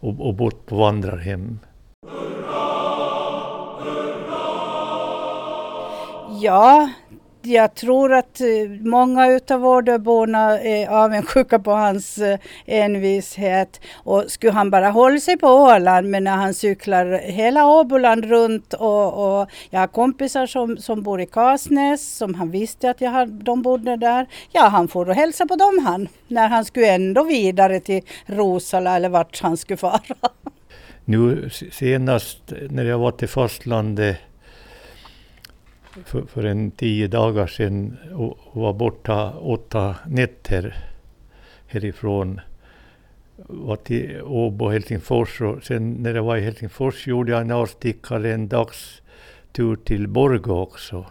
och, 0.00 0.26
och 0.26 0.34
bott 0.34 0.66
på 0.66 0.76
vandrarhem. 0.76 1.58
Ja, 6.40 6.90
jag 7.42 7.74
tror 7.74 8.12
att 8.12 8.40
eh, 8.40 8.46
många 8.80 9.30
utav 9.30 9.60
Vårdöborna 9.60 10.60
är 10.60 10.88
avundsjuka 10.88 11.58
på 11.58 11.70
hans 11.70 12.18
eh, 12.18 12.38
envishet. 12.66 13.80
Och 13.94 14.24
skulle 14.28 14.52
han 14.52 14.70
bara 14.70 14.90
hålla 14.90 15.20
sig 15.20 15.36
på 15.38 15.46
Åland, 15.46 16.10
men 16.10 16.24
när 16.24 16.36
han 16.36 16.54
cyklar 16.54 17.20
hela 17.24 17.66
Åboland 17.66 18.24
runt 18.24 18.74
och, 18.74 19.40
och 19.40 19.50
jag 19.70 19.80
har 19.80 19.86
kompisar 19.86 20.46
som, 20.46 20.76
som 20.76 21.02
bor 21.02 21.20
i 21.20 21.26
Kasnäs, 21.26 22.16
som 22.16 22.34
han 22.34 22.50
visste 22.50 22.90
att 22.90 23.00
jag 23.00 23.10
hade, 23.10 23.44
de 23.44 23.62
bodde 23.62 23.96
där. 23.96 24.26
Ja, 24.52 24.68
han 24.68 24.88
får 24.88 25.08
och 25.08 25.14
hälsa 25.14 25.46
på 25.46 25.56
dem 25.56 25.84
han, 25.86 26.08
när 26.28 26.48
han 26.48 26.64
skulle 26.64 26.94
ändå 26.94 27.24
vidare 27.24 27.80
till 27.80 28.02
Rosala 28.26 28.96
eller 28.96 29.08
vart 29.08 29.40
han 29.42 29.56
skulle 29.56 29.76
fara. 29.76 30.00
Nu 31.04 31.50
senast 31.72 32.52
när 32.70 32.84
jag 32.84 32.98
var 32.98 33.10
till 33.10 33.28
fastlandet 33.28 34.16
eh, 34.16 34.31
för, 36.04 36.22
för 36.22 36.44
en 36.44 36.70
tio 36.70 37.08
dagar 37.08 37.46
sedan 37.46 37.96
och, 38.14 38.38
och 38.42 38.62
var 38.62 38.72
borta 38.72 39.30
åtta 39.32 39.96
nätter 40.06 40.76
härifrån. 41.66 42.40
Var 43.36 43.76
till 43.76 44.20
Åbo 44.22 44.64
och 44.64 44.72
Helsingfors 44.72 45.40
och 45.40 45.62
sen 45.64 45.92
när 45.92 46.14
jag 46.14 46.22
var 46.22 46.36
i 46.36 46.40
Helsingfors 46.40 47.06
gjorde 47.06 47.32
jag 47.32 47.40
en 47.40 47.50
avstickare 47.50 48.32
en 48.34 48.48
dagstur 48.48 49.76
till 49.84 50.08
Borgå 50.08 50.60
också. 50.60 51.06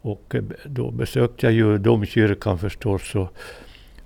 Och 0.00 0.34
eh, 0.34 0.42
då 0.64 0.90
besökte 0.90 1.46
jag 1.46 1.52
ju 1.52 1.78
domkyrkan 1.78 2.58
förstås 2.58 3.14
och, 3.14 3.28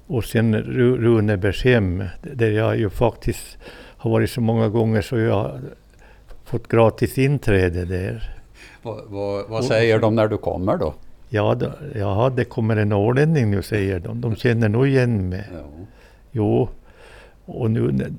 och 0.07 0.25
sen 0.25 0.55
Ru- 0.55 0.97
Runebergshem 0.97 2.05
där 2.23 2.51
jag 2.51 2.79
ju 2.79 2.91
faktiskt 2.91 3.59
har 3.97 4.11
varit 4.11 4.31
så 4.31 4.41
många 4.41 4.69
gånger 4.69 5.03
så 5.03 5.19
jag 5.19 5.61
fått 6.45 6.69
gratis 6.69 7.19
inträde 7.19 7.85
där. 7.85 8.40
Vad, 8.83 9.05
vad, 9.09 9.49
vad 9.49 9.65
säger 9.65 9.99
de 9.99 10.15
när 10.15 10.29
du 10.29 10.39
kommer 10.39 10.77
då? 10.77 10.95
Ja, 11.29 11.55
då, 11.55 11.73
jaha, 11.95 12.31
det 12.31 12.45
kommer 12.45 12.77
en 12.77 12.93
ålänning 12.93 13.51
nu 13.51 13.63
säger 13.63 14.01
de. 14.01 14.21
De 14.21 14.37
känner 14.37 14.69
nog 14.69 14.89
igen 14.89 15.29
mig. 15.29 15.49
Ja. 15.53 15.87
Jo, 16.33 16.69
och, 17.45 17.71
nu, 17.71 18.13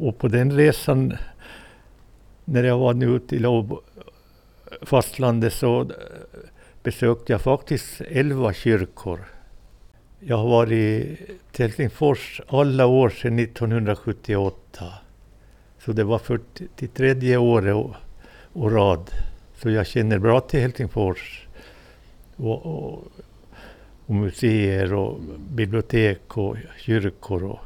och 0.00 0.18
på 0.18 0.28
den 0.28 0.52
resan 0.52 1.16
när 2.44 2.64
jag 2.64 2.78
var 2.78 2.94
nu 2.94 3.18
till 3.18 3.46
fastlandet 4.82 5.52
så 5.52 5.80
eh, 5.80 5.86
besökte 6.82 7.32
jag 7.32 7.40
faktiskt 7.40 8.00
elva 8.00 8.52
kyrkor. 8.52 9.20
Jag 10.20 10.36
har 10.36 10.48
varit 10.48 10.72
i 10.72 11.18
Helsingfors 11.58 12.40
alla 12.48 12.86
år 12.86 13.08
sedan 13.08 13.38
1978. 13.38 14.84
Så 15.84 15.92
det 15.92 16.04
var 16.04 16.18
43 16.18 17.36
året 17.36 17.74
och, 17.74 17.94
och 18.52 18.72
rad. 18.72 19.10
Så 19.62 19.70
jag 19.70 19.86
känner 19.86 20.18
bra 20.18 20.40
till 20.40 20.60
Helsingfors. 20.60 21.46
Och, 22.36 22.66
och, 22.66 23.04
och 24.06 24.14
museer 24.14 24.94
och 24.94 25.20
bibliotek 25.50 26.36
och 26.36 26.56
kyrkor. 26.78 27.44
Och, 27.44 27.58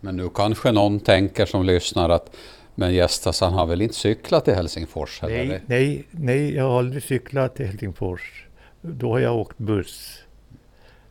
Men 0.00 0.16
nu 0.16 0.28
kanske 0.34 0.72
någon 0.72 1.00
tänker 1.00 1.46
som 1.46 1.64
lyssnar 1.64 2.08
att 2.08 2.36
men 2.74 2.94
Gästas 2.94 3.40
han 3.40 3.52
har 3.52 3.66
väl 3.66 3.82
inte 3.82 3.94
cyklat 3.94 4.44
till 4.44 4.54
Helsingfors? 4.54 5.22
Eller? 5.22 5.44
nej, 5.44 5.62
nej, 5.66 6.04
nej, 6.10 6.54
jag 6.54 6.64
har 6.64 6.78
aldrig 6.78 7.02
cyklat 7.02 7.56
till 7.56 7.66
Helsingfors. 7.66 8.46
Då 8.80 9.12
har 9.12 9.18
jag 9.18 9.36
åkt 9.36 9.58
buss 9.58 10.18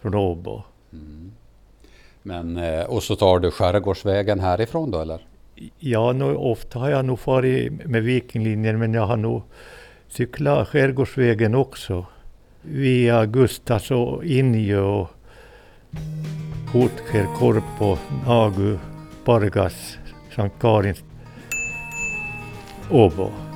från 0.02 0.16
Åbo. 0.16 0.62
Mm. 0.92 1.32
Men, 2.24 2.58
eh, 2.58 2.86
och 2.86 3.04
så 3.04 3.16
tar 3.16 3.40
du 3.40 3.52
Skärgårdsvägen 3.52 4.40
härifrån 4.40 4.92
då 4.92 5.00
eller? 5.00 5.27
Ja, 5.80 6.14
nu, 6.14 6.24
ofta 6.36 6.80
har 6.80 6.90
jag 6.90 7.06
nog 7.06 7.20
farit 7.20 7.86
med 7.86 8.04
Vikinglinjen 8.04 8.80
men 8.80 8.94
jag 8.94 9.06
har 9.08 9.18
nog 9.18 9.44
cyklat 10.08 10.68
Skärgårdsvägen 10.68 11.56
också. 11.56 12.06
Via 12.62 13.26
Gustas 13.26 13.92
och 13.92 14.26
Injö 14.26 14.80
och 14.80 15.10
Hotker, 16.74 17.26
Korpo, 17.38 17.98
Nagu, 18.26 18.78
Pargas, 19.26 19.98
Sankt 20.36 20.62
Karins, 20.62 21.04
Åbo. 22.92 23.47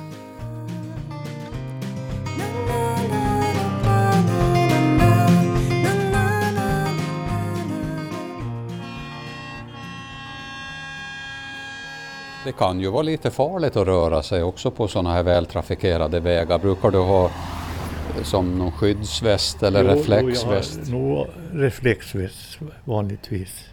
Det 12.44 12.52
kan 12.52 12.80
ju 12.80 12.90
vara 12.90 13.02
lite 13.02 13.30
farligt 13.30 13.76
att 13.76 13.86
röra 13.86 14.22
sig 14.22 14.42
också 14.42 14.70
på 14.70 14.88
sådana 14.88 15.12
här 15.12 15.22
vältrafikerade 15.22 16.20
vägar. 16.20 16.58
Brukar 16.58 16.90
du 16.90 16.98
ha 16.98 17.24
eh, 17.24 18.22
som 18.22 18.58
någon 18.58 18.72
skyddsväst 18.72 19.62
eller 19.62 19.84
Jo, 19.84 19.90
reflexväst? 19.90 20.80
Jo, 20.84 20.92
jag 20.92 21.16
har 21.16 21.24
nog 21.24 21.26
reflexväst 21.64 22.58
vanligtvis. 22.84 23.64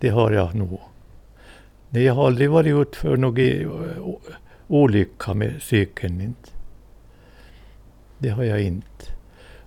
Det 0.00 0.08
har 0.08 0.30
jag 0.32 0.54
nog. 0.54 0.80
Nej, 1.90 2.02
jag 2.02 2.14
har 2.14 2.26
aldrig 2.26 2.50
varit 2.50 2.74
ut 2.74 2.96
för 2.96 3.16
någon 3.16 3.38
eh, 3.38 3.68
olycka 4.68 5.34
med 5.34 5.62
cykeln. 5.62 6.20
Inte. 6.20 6.50
Det 8.18 8.28
har 8.28 8.44
jag 8.44 8.62
inte. 8.62 8.86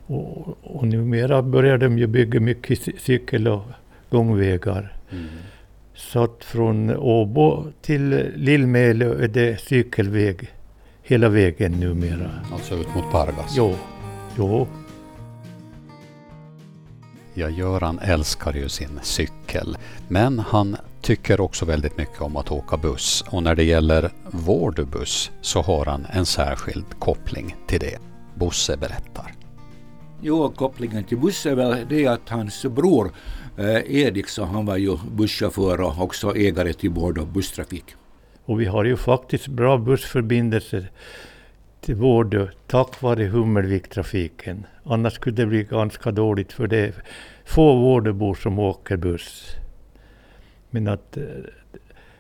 Och, 0.07 0.57
och 0.63 0.87
numera 0.87 1.41
börjar 1.41 1.77
de 1.77 1.97
ju 1.97 2.07
bygga 2.07 2.39
mycket 2.39 2.79
cy- 2.79 2.97
cykel 2.99 3.47
och 3.47 3.61
gångvägar. 4.09 4.95
Mm. 5.11 5.25
Så 6.01 6.23
att 6.23 6.43
från 6.43 6.97
Åbo 6.97 7.65
till 7.81 8.31
Lillmälö 8.35 9.23
är 9.23 9.27
det 9.27 9.61
cykelväg 9.61 10.49
hela 11.03 11.29
vägen 11.29 11.71
numera. 11.71 12.29
Alltså 12.53 12.75
ut 12.75 12.95
mot 12.95 13.11
Pargas? 13.11 13.53
Jo, 13.57 13.75
jo. 14.37 14.67
Ja, 17.33 17.49
Göran 17.49 17.99
älskar 17.99 18.53
ju 18.53 18.69
sin 18.69 18.99
cykel. 19.01 19.77
Men 20.07 20.39
han 20.39 20.77
tycker 21.01 21.41
också 21.41 21.65
väldigt 21.65 21.97
mycket 21.97 22.21
om 22.21 22.37
att 22.37 22.51
åka 22.51 22.77
buss. 22.77 23.23
Och 23.29 23.43
när 23.43 23.55
det 23.55 23.63
gäller 23.63 24.11
Vårdubuss 24.31 25.31
så 25.41 25.61
har 25.61 25.85
han 25.85 26.07
en 26.13 26.25
särskild 26.25 26.99
koppling 26.99 27.55
till 27.67 27.79
det. 27.79 27.97
Bosse 28.35 28.77
berättar. 28.77 29.33
Jo, 30.21 30.49
kopplingen 30.55 31.03
till 31.03 31.17
buss 31.17 31.45
är 31.45 31.55
väl 31.55 31.85
det 31.89 32.07
att 32.07 32.29
hans 32.29 32.65
bror 32.65 33.11
eh, 33.57 33.95
Eriksson 33.95 34.49
han 34.49 34.65
var 34.65 34.77
ju 34.77 34.97
busschaufför 35.11 35.81
och 35.81 36.01
också 36.01 36.35
ägare 36.35 36.73
till 36.73 36.91
Bordeaux 36.91 37.33
busstrafik. 37.33 37.85
Och 38.45 38.61
vi 38.61 38.65
har 38.65 38.83
ju 38.85 38.97
faktiskt 38.97 39.47
bra 39.47 39.77
bussförbindelser 39.77 40.91
till 41.81 41.95
Vårdö 41.95 42.47
tack 42.67 43.01
vare 43.01 43.25
Hummelviktrafiken. 43.25 44.65
Annars 44.83 45.13
skulle 45.13 45.35
det 45.35 45.45
bli 45.45 45.63
ganska 45.63 46.11
dåligt 46.11 46.53
för 46.53 46.67
det 46.67 46.77
är 46.77 46.93
få 47.45 47.75
Vårdöbor 47.75 48.35
som 48.35 48.59
åker 48.59 48.97
buss. 48.97 49.55
Men 50.69 50.87
att 50.87 51.17
eh, 51.17 51.23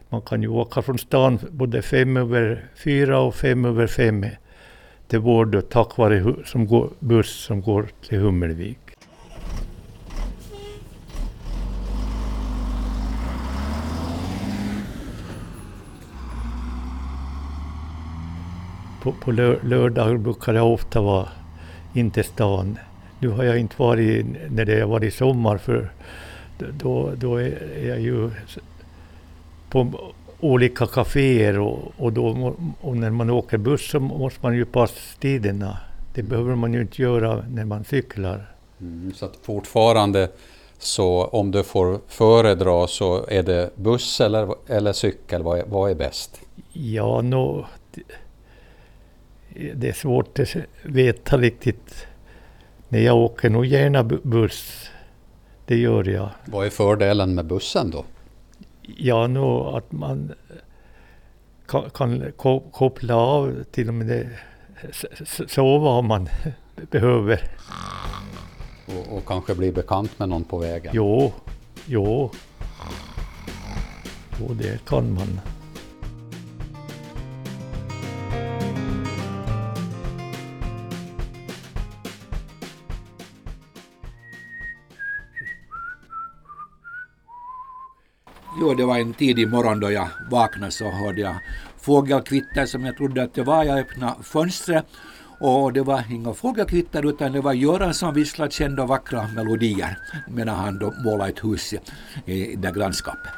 man 0.09 0.21
kan 0.21 0.41
ju 0.41 0.47
åka 0.47 0.81
från 0.81 0.97
stan 0.97 1.39
både 1.51 1.81
fem 1.81 2.17
över 2.17 2.65
fyra 2.75 3.19
och 3.19 3.35
fem 3.35 3.65
över 3.65 3.87
fem 3.87 4.25
till 5.07 5.19
Vårdö 5.19 5.61
tack 5.61 5.97
vare 5.97 6.35
som 6.45 6.67
går, 6.67 6.89
buss 6.99 7.45
som 7.45 7.61
går 7.61 7.87
till 8.07 8.19
Hummelvik. 8.19 8.90
På, 19.01 19.11
på 19.11 19.31
lör, 19.31 19.59
lördag 19.63 20.19
brukar 20.19 20.53
jag 20.53 20.73
ofta 20.73 21.01
vara 21.01 21.27
inte 21.93 22.23
stan. 22.23 22.79
Nu 23.19 23.27
har 23.27 23.43
jag 23.43 23.59
inte 23.59 23.75
varit 23.77 24.25
när 24.49 24.65
det 24.65 24.81
har 24.81 24.87
varit 24.87 25.13
sommar 25.13 25.57
för 25.57 25.91
då, 26.79 27.11
då 27.15 27.35
är 27.35 27.87
jag 27.87 28.01
ju 28.01 28.31
på 29.69 29.91
olika 30.39 30.87
kaféer 30.87 31.59
och, 31.59 31.79
och, 31.97 32.13
då, 32.13 32.55
och 32.81 32.97
när 32.97 33.09
man 33.09 33.29
åker 33.29 33.57
buss 33.57 33.89
så 33.89 33.99
måste 33.99 34.39
man 34.41 34.55
ju 34.55 34.65
passa 34.65 35.19
tiderna. 35.19 35.77
Det 36.13 36.23
behöver 36.23 36.55
man 36.55 36.73
ju 36.73 36.81
inte 36.81 37.01
göra 37.01 37.45
när 37.49 37.65
man 37.65 37.83
cyklar. 37.83 38.51
Mm, 38.81 39.13
så 39.13 39.25
att 39.25 39.37
fortfarande 39.41 40.29
så 40.79 41.25
om 41.25 41.51
du 41.51 41.63
får 41.63 41.99
föredra 42.07 42.87
så 42.87 43.25
är 43.27 43.43
det 43.43 43.69
buss 43.75 44.21
eller, 44.21 44.55
eller 44.67 44.93
cykel, 44.93 45.43
vad 45.43 45.59
är, 45.59 45.65
vad 45.67 45.91
är 45.91 45.95
bäst? 45.95 46.41
Ja, 46.73 47.21
nå, 47.21 47.65
det, 49.75 49.89
är 49.89 49.93
svårt 49.93 50.39
att 50.39 50.55
veta 50.83 51.37
riktigt. 51.37 52.07
Nej, 52.89 53.03
jag 53.03 53.17
åker 53.17 53.49
nog 53.49 53.65
gärna 53.65 54.03
bu- 54.03 54.19
buss. 54.23 54.89
Det 55.65 55.77
gör 55.77 56.03
jag. 56.09 56.29
Vad 56.45 56.65
är 56.65 56.69
fördelen 56.69 57.35
med 57.35 57.45
bussen 57.45 57.91
då? 57.91 58.05
Ja, 58.97 59.27
nog 59.27 59.77
att 59.77 59.91
man 59.91 60.31
kan, 61.67 61.89
kan 61.89 62.31
ko- 62.37 62.63
koppla 62.71 63.15
av 63.15 63.63
till 63.71 63.87
och 63.87 63.93
med 63.93 64.07
det, 64.07 64.29
sova 65.47 65.89
om 65.89 66.05
man 66.07 66.29
behöver. 66.91 67.41
Och, 68.85 69.17
och 69.17 69.25
kanske 69.25 69.55
bli 69.55 69.71
bekant 69.71 70.19
med 70.19 70.29
någon 70.29 70.43
på 70.43 70.57
vägen? 70.57 70.91
Jo, 70.95 71.33
jo. 71.85 72.31
Jo, 74.39 74.53
det 74.53 74.85
kan 74.85 75.13
man. 75.13 75.39
Jo, 88.61 88.73
det 88.73 88.85
var 88.85 88.97
en 88.99 89.13
tidig 89.13 89.47
morgon 89.49 89.79
då 89.79 89.91
jag 89.91 90.07
vaknade 90.31 90.71
så 90.71 90.89
hörde 90.89 91.21
jag 91.21 91.35
fågelkvitter 91.77 92.65
som 92.65 92.85
jag 92.85 92.97
trodde 92.97 93.23
att 93.23 93.33
det 93.33 93.43
var. 93.43 93.63
Jag 93.63 93.79
öppnade 93.79 94.23
fönstret 94.23 94.85
och 95.39 95.73
det 95.73 95.81
var 95.81 96.03
inga 96.11 96.33
fågelkvitter 96.33 97.05
utan 97.09 97.31
det 97.31 97.41
var 97.41 97.53
Göran 97.53 97.93
som 97.93 98.13
visslade 98.13 98.51
kända 98.51 98.85
vackra 98.85 99.27
melodier 99.27 99.97
medan 100.27 100.55
han 100.55 100.79
då 100.79 100.93
målade 101.05 101.29
ett 101.29 101.43
hus 101.43 101.73
i, 101.73 101.79
i 102.33 102.55
det 102.55 102.71
grannskapet. 102.71 103.31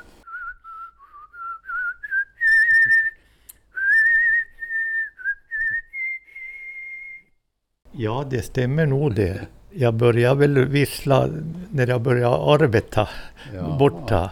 Ja, 7.92 8.26
det 8.30 8.42
stämmer 8.42 8.86
nog 8.86 9.16
det. 9.16 9.42
Jag 9.72 9.94
började 9.94 10.40
väl 10.40 10.66
vissla 10.66 11.30
när 11.72 11.88
jag 11.88 12.02
började 12.02 12.36
arbeta 12.36 13.08
Ja. 13.54 13.76
borta. 13.80 14.32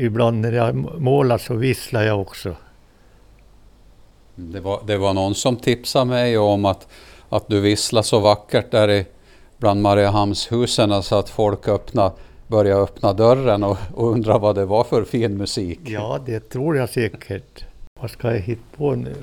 Ibland 0.00 0.40
när 0.40 0.52
jag 0.52 0.74
målar 1.00 1.38
så 1.38 1.54
visslar 1.54 2.02
jag 2.02 2.20
också. 2.20 2.54
Det 4.34 4.60
var, 4.60 4.80
det 4.86 4.96
var 4.96 5.14
någon 5.14 5.34
som 5.34 5.56
tipsade 5.56 6.04
mig 6.04 6.38
om 6.38 6.64
att, 6.64 6.88
att 7.28 7.48
du 7.48 7.60
visslar 7.60 8.02
så 8.02 8.20
vackert 8.20 8.70
där 8.70 8.90
i, 8.90 9.06
bland 9.58 9.82
Mariehamnshusen 9.82 11.02
så 11.02 11.18
att 11.18 11.28
folk 11.28 11.68
öppna, 11.68 12.12
började 12.46 12.82
öppna 12.82 13.12
dörren 13.12 13.62
och, 13.62 13.76
och 13.94 14.12
undra 14.12 14.38
vad 14.38 14.54
det 14.54 14.66
var 14.66 14.84
för 14.84 15.04
fin 15.04 15.36
musik. 15.36 15.80
Ja, 15.84 16.18
det 16.26 16.48
tror 16.48 16.76
jag 16.76 16.88
säkert. 16.88 17.64
Vad 18.00 18.10
ska 18.10 18.32
jag 18.32 18.40
hitta 18.40 18.76
på 18.76 18.94
nu? 18.94 19.14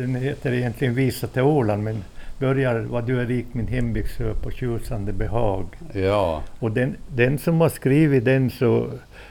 Den 0.00 0.16
heter 0.40 0.52
egentligen 0.58 0.94
Visa 0.94 1.26
till 1.26 1.42
Åland 1.42 1.82
men 1.82 2.04
börjar 2.38 2.80
Vad 2.80 3.06
du 3.06 3.20
är 3.20 3.26
rik 3.26 3.46
min 3.52 3.66
hembygdsö 3.66 4.34
på 4.34 4.50
tjusande 4.50 5.12
behag. 5.12 5.66
Ja, 5.92 6.42
Och 6.58 6.70
den, 6.70 6.96
den 7.08 7.38
som 7.38 7.60
har 7.60 7.68
skrivit 7.68 8.24
den 8.24 8.50
så, 8.50 8.90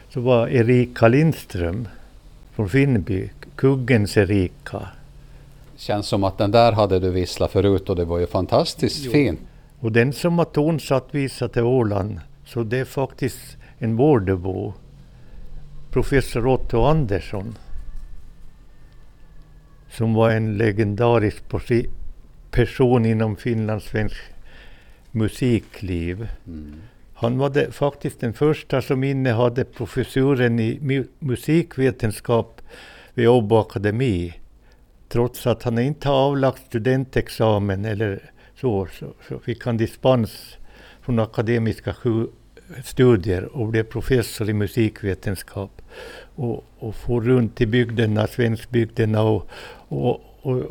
så 0.09 0.19
var 0.21 0.47
Erika 0.47 1.07
Lindström 1.07 1.87
från 2.55 2.69
Finnby, 2.69 3.29
Kuggens 3.55 4.17
Erika. 4.17 4.81
känns 5.77 6.07
som 6.07 6.23
att 6.23 6.37
den 6.37 6.51
där 6.51 6.71
hade 6.71 6.99
du 6.99 7.09
visslat 7.09 7.51
förut 7.51 7.89
och 7.89 7.95
det 7.95 8.05
var 8.05 8.19
ju 8.19 8.27
fantastiskt 8.27 9.05
Jo. 9.05 9.11
fin. 9.11 9.37
Och 9.79 9.91
den 9.91 10.13
som 10.13 10.37
har 10.37 10.45
tonsatt 10.45 11.07
Visa 11.11 11.47
till 11.47 11.63
Åland, 11.63 12.19
så 12.45 12.63
det 12.63 12.77
är 12.79 12.85
faktiskt 12.85 13.57
en 13.79 13.95
Vårdöbo, 13.95 14.73
professor 15.91 16.47
Otto 16.47 16.81
Andersson, 16.83 17.55
som 19.91 20.13
var 20.13 20.29
en 20.29 20.57
legendarisk 20.57 21.43
person 22.51 23.05
inom 23.05 23.35
finlandssvensk 23.35 24.21
musikliv. 25.11 26.27
Mm. 26.47 26.73
Han 27.13 27.37
var 27.37 27.49
det, 27.49 27.71
faktiskt 27.71 28.19
den 28.19 28.33
första 28.33 28.81
som 28.81 29.03
innehade 29.03 29.65
professuren 29.65 30.59
i 30.59 30.79
mu 30.81 31.03
musikvetenskap 31.19 32.61
vid 33.13 33.27
Åbo 33.27 33.57
Akademi. 33.57 34.33
Trots 35.07 35.47
att 35.47 35.63
han 35.63 35.79
inte 35.79 36.09
avlagt 36.09 36.65
studentexamen 36.65 37.85
eller 37.85 38.31
så, 38.55 38.87
så, 38.99 39.13
så 39.27 39.39
fick 39.39 39.65
han 39.65 39.77
dispens 39.77 40.57
från 41.01 41.19
akademiska 41.19 41.95
studier 42.83 43.43
och 43.43 43.67
blev 43.67 43.83
professor 43.83 44.49
i 44.49 44.53
musikvetenskap. 44.53 45.81
Och, 46.35 46.65
och 46.79 46.95
for 46.95 47.21
runt 47.21 47.61
i 47.61 47.65
bygderna, 47.65 48.27
svenskbygderna 48.27 49.21
och, 49.21 49.49
och, 49.89 50.21
och 50.41 50.63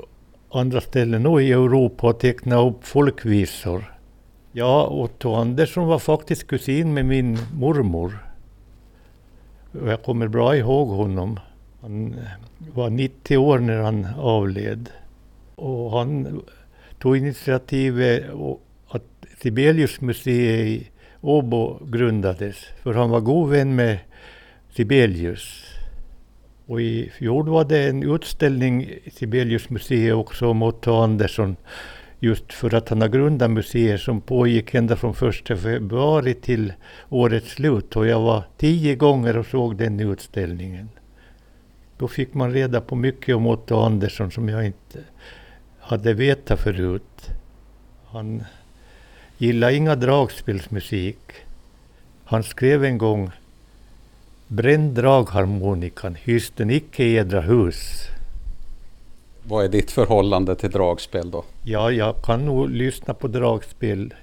andra 0.50 0.80
ställen 0.80 1.26
och 1.26 1.42
i 1.42 1.52
Europa 1.52 2.06
och 2.06 2.18
teckna 2.18 2.60
upp 2.60 2.84
folkvisor. 2.84 3.94
Ja, 4.52 4.88
Otto 4.88 5.34
Andersson 5.34 5.86
var 5.86 5.98
faktiskt 5.98 6.46
kusin 6.46 6.94
med 6.94 7.04
min 7.06 7.38
mormor. 7.54 8.18
Och 9.72 9.88
Jag 9.88 10.02
kommer 10.02 10.28
bra 10.28 10.56
ihåg 10.56 10.88
honom. 10.88 11.40
Han 11.80 12.14
eh, 12.14 12.74
var 12.74 12.90
90 12.90 13.36
år 13.36 13.58
när 13.58 13.78
han 13.78 14.06
avled. 14.18 14.90
Och 15.54 15.90
han 15.90 16.42
tog 16.98 17.16
initiativet 17.16 18.24
att 18.88 19.04
Sibelius 19.42 20.00
museet 20.00 20.66
i 20.66 20.90
Åbo 21.20 21.78
grundades. 21.84 22.56
För 22.82 22.94
han 22.94 23.10
var 23.10 23.20
god 23.20 23.50
vän 23.50 23.74
med 23.74 23.98
Sibelius. 24.70 25.67
Och 26.68 26.80
i 26.80 27.10
fjol 27.10 27.48
var 27.48 27.64
det 27.64 27.88
en 27.88 28.14
utställning 28.14 28.82
i 28.82 29.10
Sibelius 29.10 29.70
museet 29.70 30.14
också 30.14 30.48
om 30.48 30.62
Otto 30.62 30.92
Andersson. 30.92 31.56
Just 32.20 32.52
för 32.52 32.74
att 32.74 32.88
han 32.88 33.00
har 33.00 33.08
grundat 33.08 33.50
museet 33.50 34.00
som 34.00 34.20
pågick 34.20 34.74
ända 34.74 34.96
från 34.96 35.14
1 35.50 35.60
februari 35.60 36.34
till 36.34 36.72
årets 37.08 37.50
slut. 37.50 37.96
Och 37.96 38.06
jag 38.06 38.20
var 38.20 38.42
tio 38.56 38.94
gånger 38.94 39.36
och 39.36 39.46
såg 39.46 39.76
den 39.76 40.00
utställningen. 40.00 40.88
Då 41.98 42.08
fick 42.08 42.34
man 42.34 42.52
reda 42.52 42.80
på 42.80 42.96
mycket 42.96 43.36
om 43.36 43.46
Otto 43.46 43.76
Andersson 43.76 44.30
som 44.30 44.48
jag 44.48 44.66
inte 44.66 44.98
hade 45.80 46.14
vetat 46.14 46.60
förut. 46.60 47.30
Han 48.06 48.44
gillade 49.38 49.74
inga 49.74 49.94
dragspelsmusik. 49.94 51.32
Han 52.24 52.42
skrev 52.42 52.84
en 52.84 52.98
gång 52.98 53.30
Bränn 54.50 54.94
dragharmonikan, 54.94 56.14
hyss 56.14 56.52
den 56.56 56.70
icke 56.70 57.04
i 57.04 57.14
edra 57.14 57.40
hus. 57.40 58.08
Vad 59.42 59.64
är 59.64 59.68
ditt 59.68 59.90
förhållande 59.90 60.54
till 60.54 60.70
dragspel 60.70 61.30
då? 61.30 61.44
Ja, 61.64 61.90
jag 61.90 62.22
kan 62.22 62.46
nog 62.46 62.70
lyssna 62.70 63.14
på 63.14 63.28
dragspel. 63.28 64.14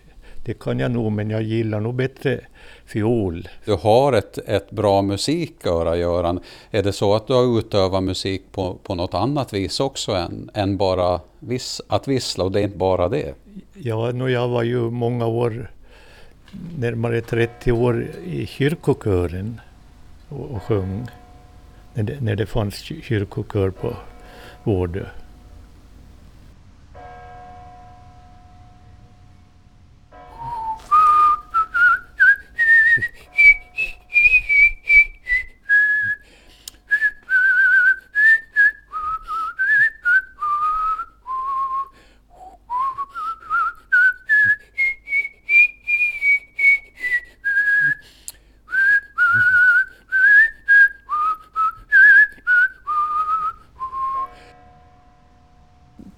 Det 0.46 0.60
kan 0.60 0.80
jag 0.80 0.92
nog, 0.92 1.12
men 1.12 1.30
jag 1.30 1.44
gillar 1.44 1.80
nog 1.80 1.96
bättre 1.96 2.40
fiol. 2.86 3.48
Du 3.66 3.74
har 3.74 4.14
ett, 4.14 4.38
ett 4.38 4.72
bra 4.72 5.02
musiköra, 5.02 5.98
Göran. 5.98 6.40
Är 6.72 6.84
det 6.84 6.94
så 6.94 7.16
att 7.16 7.28
du 7.28 7.34
har 7.34 7.60
utövat 7.60 8.04
musik 8.04 8.44
på, 8.52 8.78
på 8.84 8.96
något 8.96 9.14
annat 9.14 9.54
vis 9.54 9.80
också 9.80 10.12
än, 10.12 10.50
än 10.54 10.78
bara 10.78 11.20
viss, 11.40 11.82
att 11.88 12.08
vissla? 12.08 12.44
Och 12.44 12.52
det 12.52 12.60
är 12.60 12.64
inte 12.64 12.78
bara 12.78 13.10
det? 13.10 13.34
Ja, 13.74 14.12
no, 14.12 14.30
jag 14.30 14.48
var 14.48 14.64
ju 14.64 14.80
många 14.80 15.26
år, 15.28 15.72
närmare 16.78 17.22
30 17.22 17.72
år 17.72 18.08
i 18.26 18.46
kyrkokören 18.46 19.62
och, 20.30 20.52
och 20.52 20.64
sjöng. 20.64 21.08
När 21.94 22.04
det, 22.04 22.22
när 22.22 22.36
det 22.36 22.46
fanns 22.46 22.76
kyrkokör 22.76 23.70
på 23.70 23.96
Vårdö. 24.64 25.06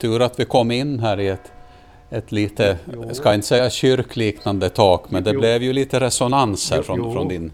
Tur 0.07 0.21
att 0.21 0.39
vi 0.39 0.45
kom 0.45 0.71
in 0.71 0.99
här 0.99 1.19
i 1.19 1.27
ett, 1.27 1.51
ett 2.09 2.31
lite, 2.31 2.77
jag 3.07 3.15
ska 3.15 3.33
inte 3.33 3.47
säga 3.47 3.69
kyrkliknande 3.69 4.69
tak, 4.69 5.11
men 5.11 5.23
det 5.23 5.31
jo. 5.31 5.39
blev 5.39 5.63
ju 5.63 5.73
lite 5.73 5.99
resonans 5.99 6.71
här 6.71 6.81
från, 6.81 7.13
från 7.13 7.27
din, 7.27 7.51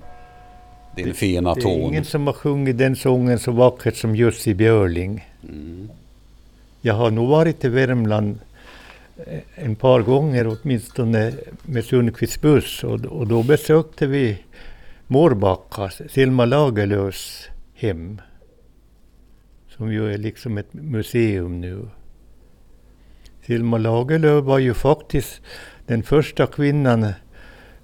din 0.96 1.08
det, 1.08 1.13
fina 1.13 1.56
ton. 1.56 1.63
Det 1.63 1.70
är 1.70 1.88
ingen 1.88 2.06
som 2.06 2.28
har 2.28 2.34
sjungit 2.34 2.78
den 2.78 2.96
sången 2.96 3.39
så 3.39 3.52
vackert 3.52 3.96
som 3.96 4.16
Jussi 4.16 4.54
Björling. 4.54 5.28
Mm. 5.44 5.89
Jag 6.82 6.94
har 6.94 7.12
nog 7.12 7.30
varit 7.30 7.66
i 7.66 7.70
Värmland 7.70 8.39
eh, 9.28 9.39
en 9.56 9.76
par 9.76 10.02
gånger 10.02 10.58
åtminstone 10.58 11.34
med 11.63 11.86
Sundqvists 11.86 12.42
buss 12.42 12.84
och, 12.84 13.06
och 13.06 13.28
då 13.28 13.44
besökte 13.44 14.08
vi 14.08 14.38
Mårbacka, 15.08 15.89
Selma 16.10 16.46
Lagerlöfs 16.46 17.50
hem. 17.74 18.22
Som 19.78 19.94
ju 19.94 20.13
är 20.13 20.18
liksom 20.18 20.58
ett 20.58 20.74
museum 20.74 21.62
nu. 21.62 21.88
Selma 23.47 23.77
Lagerlöf 23.77 24.45
var 24.45 24.60
ju 24.60 24.73
faktiskt 24.73 25.41
den 25.88 26.03
första 26.03 26.47
kvinnan 26.47 27.13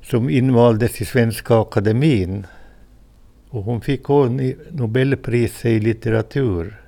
som 0.02 0.30
invaldes 0.30 1.02
i 1.02 1.06
Svenska 1.06 1.56
Akademin. 1.56 2.46
Och 3.50 3.64
hon 3.64 3.82
fick 3.82 4.08
Nobelpriset 4.72 5.66
i 5.66 5.80
litteratur. 5.80 6.82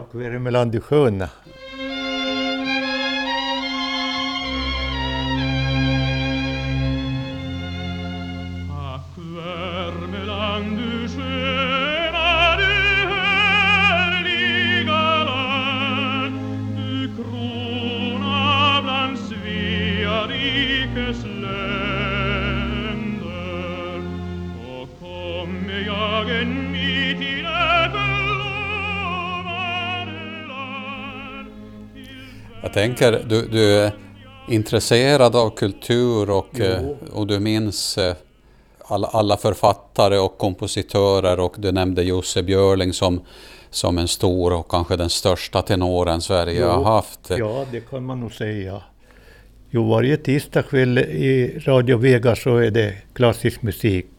Ja, 0.00 0.18
Värmeland 0.18 0.74
i 0.74 0.80
sjön. 0.80 1.24
Tänker, 32.80 33.24
du, 33.28 33.48
du 33.48 33.74
är 33.74 33.92
intresserad 34.48 35.36
av 35.36 35.50
kultur 35.50 36.30
och, 36.30 36.60
eh, 36.60 36.88
och 37.12 37.26
du 37.26 37.40
minns 37.40 37.98
eh, 37.98 38.14
alla, 38.84 39.06
alla 39.06 39.36
författare 39.36 40.18
och 40.18 40.38
kompositörer 40.38 41.40
och 41.40 41.54
du 41.58 41.72
nämnde 41.72 42.02
Josse 42.02 42.42
Björling 42.42 42.92
som, 42.92 43.20
som 43.70 43.98
en 43.98 44.08
stor 44.08 44.52
och 44.52 44.70
kanske 44.70 44.96
den 44.96 45.10
största 45.10 45.62
tenoren 45.62 46.20
Sverige 46.20 46.60
jo, 46.60 46.66
har 46.66 46.84
haft. 46.84 47.30
Ja, 47.30 47.64
det 47.72 47.80
kan 47.80 48.04
man 48.04 48.20
nog 48.20 48.32
säga. 48.32 48.82
Jo, 49.70 49.88
varje 49.90 50.16
tisdagkväll 50.16 50.98
i 50.98 51.58
Radio 51.66 51.96
Vega 51.98 52.36
så 52.36 52.56
är 52.56 52.70
det 52.70 52.96
klassisk 53.12 53.62
musik 53.62 54.10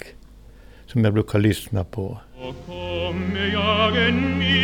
som 0.87 1.03
jag 1.03 1.13
brukar 1.13 1.39
lyssna 1.39 1.83
på. 1.83 2.17
Och 2.37 2.55
jag 3.53 4.07
en 4.07 4.39
Så 4.39 4.60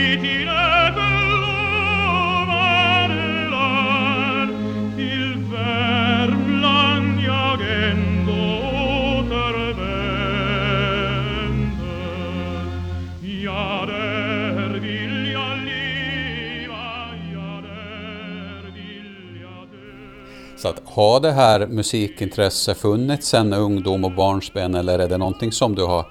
att, 20.70 20.82
har 20.86 21.20
det 21.20 21.32
här 21.32 21.68
musikintresset 21.68 22.78
funnits 22.78 23.28
sedan 23.28 23.54
ungdom 23.54 24.06
och 24.06 24.12
barnsben 24.12 24.76
eller 24.76 25.00
är 25.00 25.08
det 25.08 25.18
någonting 25.18 25.52
som 25.52 25.76
du 25.76 25.84
har, 25.84 26.06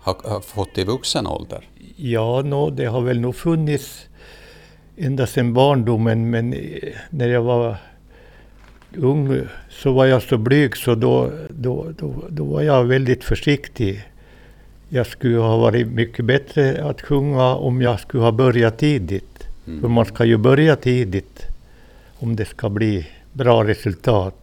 har, 0.00 0.16
har 0.24 0.40
fått 0.40 0.78
i 0.78 0.84
vuxen 0.84 1.26
ålder? 1.26 1.68
Ja, 1.96 2.42
no, 2.42 2.70
det 2.70 2.84
har 2.86 3.00
väl 3.00 3.20
nog 3.20 3.36
funnits 3.36 4.06
ända 4.96 5.26
sedan 5.26 5.54
barndomen 5.54 6.30
men 6.30 6.52
eh, 6.52 6.58
när 7.10 7.28
jag 7.28 7.42
var 7.42 7.76
ung 8.96 9.40
så 9.70 9.92
var 9.92 10.06
jag 10.06 10.22
så 10.22 10.38
blyg 10.38 10.76
så 10.76 10.94
då, 10.94 11.30
då, 11.48 11.86
då, 11.98 12.14
då 12.28 12.44
var 12.44 12.62
jag 12.62 12.84
väldigt 12.84 13.24
försiktig. 13.24 14.04
Jag 14.88 15.06
skulle 15.06 15.38
ha 15.38 15.56
varit 15.56 15.88
mycket 15.88 16.24
bättre 16.24 16.84
att 16.84 17.02
sjunga 17.02 17.54
om 17.54 17.82
jag 17.82 18.00
skulle 18.00 18.22
ha 18.22 18.32
börjat 18.32 18.78
tidigt. 18.78 19.48
Mm. 19.66 19.80
För 19.80 19.88
man 19.88 20.04
ska 20.04 20.24
ju 20.24 20.36
börja 20.36 20.76
tidigt 20.76 21.46
om 22.18 22.36
det 22.36 22.44
ska 22.44 22.68
bli 22.68 23.06
bra 23.36 23.64
resultat. 23.64 24.34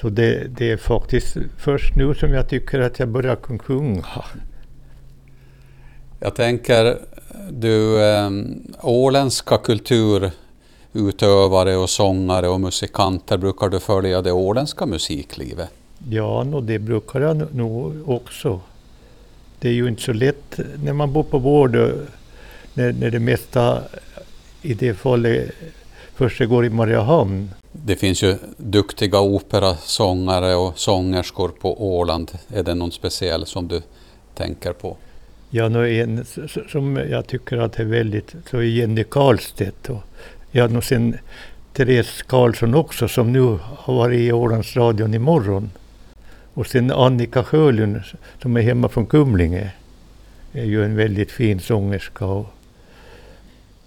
Så 0.00 0.08
det, 0.08 0.46
det 0.58 0.70
är 0.70 0.76
faktiskt 0.76 1.36
först 1.58 1.96
nu 1.96 2.14
som 2.14 2.30
jag 2.30 2.48
tycker 2.48 2.80
att 2.80 2.98
jag 2.98 3.08
börjar 3.08 3.58
sjunga. 3.58 4.24
Jag 6.20 6.34
tänker, 6.34 6.98
du 7.50 8.04
eh, 8.04 8.30
åländska 8.82 9.58
kulturutövare 9.58 11.76
och 11.76 11.90
sångare 11.90 12.48
och 12.48 12.60
musikanter, 12.60 13.38
brukar 13.38 13.68
du 13.68 13.80
följa 13.80 14.22
det 14.22 14.32
åländska 14.32 14.86
musiklivet? 14.86 15.68
Ja, 16.10 16.44
no, 16.44 16.60
det 16.60 16.78
brukar 16.78 17.20
jag 17.20 17.54
nog 17.54 18.08
också. 18.08 18.60
Det 19.58 19.68
är 19.68 19.72
ju 19.72 19.88
inte 19.88 20.02
så 20.02 20.12
lätt 20.12 20.60
när 20.82 20.92
man 20.92 21.12
bor 21.12 21.22
på 21.22 21.38
vård, 21.38 21.74
när, 22.74 22.92
när 22.92 23.10
det 23.10 23.20
mesta 23.20 23.82
i 24.62 24.74
det 24.74 24.94
fallet 24.94 25.50
försiggår 26.14 26.64
i 26.64 26.70
Mariehamn. 26.70 27.50
Det 27.72 27.96
finns 27.96 28.22
ju 28.22 28.36
duktiga 28.56 29.20
operasångare 29.20 30.54
och 30.54 30.78
sångerskor 30.78 31.48
på 31.48 31.96
Åland. 31.96 32.32
Är 32.48 32.62
det 32.62 32.74
någon 32.74 32.92
speciell 32.92 33.46
som 33.46 33.68
du 33.68 33.82
tänker 34.34 34.72
på? 34.72 34.96
Ja, 35.50 35.68
no, 35.68 35.86
en 35.86 36.24
som 36.68 36.96
jag 36.96 37.26
tycker 37.26 37.56
att 37.56 37.78
är 37.78 37.84
väldigt, 37.84 38.34
så 38.50 38.56
är 38.56 38.62
Jenny 38.62 39.04
Karlstedt. 39.04 39.90
Och 39.90 40.02
jag 40.50 40.62
har 40.64 40.68
nog 40.68 40.84
sen 40.84 41.16
Therese 41.72 42.22
Karlsson 42.22 42.74
också 42.74 43.08
som 43.08 43.32
nu 43.32 43.58
har 43.60 43.94
varit 43.94 44.20
i 44.20 44.32
Ålandsradion 44.32 45.14
imorgon. 45.14 45.70
Och 46.54 46.66
sen 46.66 46.90
Annika 46.90 47.44
Sjölund 47.44 48.00
som 48.42 48.56
är 48.56 48.62
hemma 48.62 48.88
från 48.88 49.06
Kumlinge. 49.06 49.70
Är 50.52 50.64
ju 50.64 50.84
en 50.84 50.96
väldigt 50.96 51.32
fin 51.32 51.60
sångerska. 51.60 52.24
Och, 52.26 52.46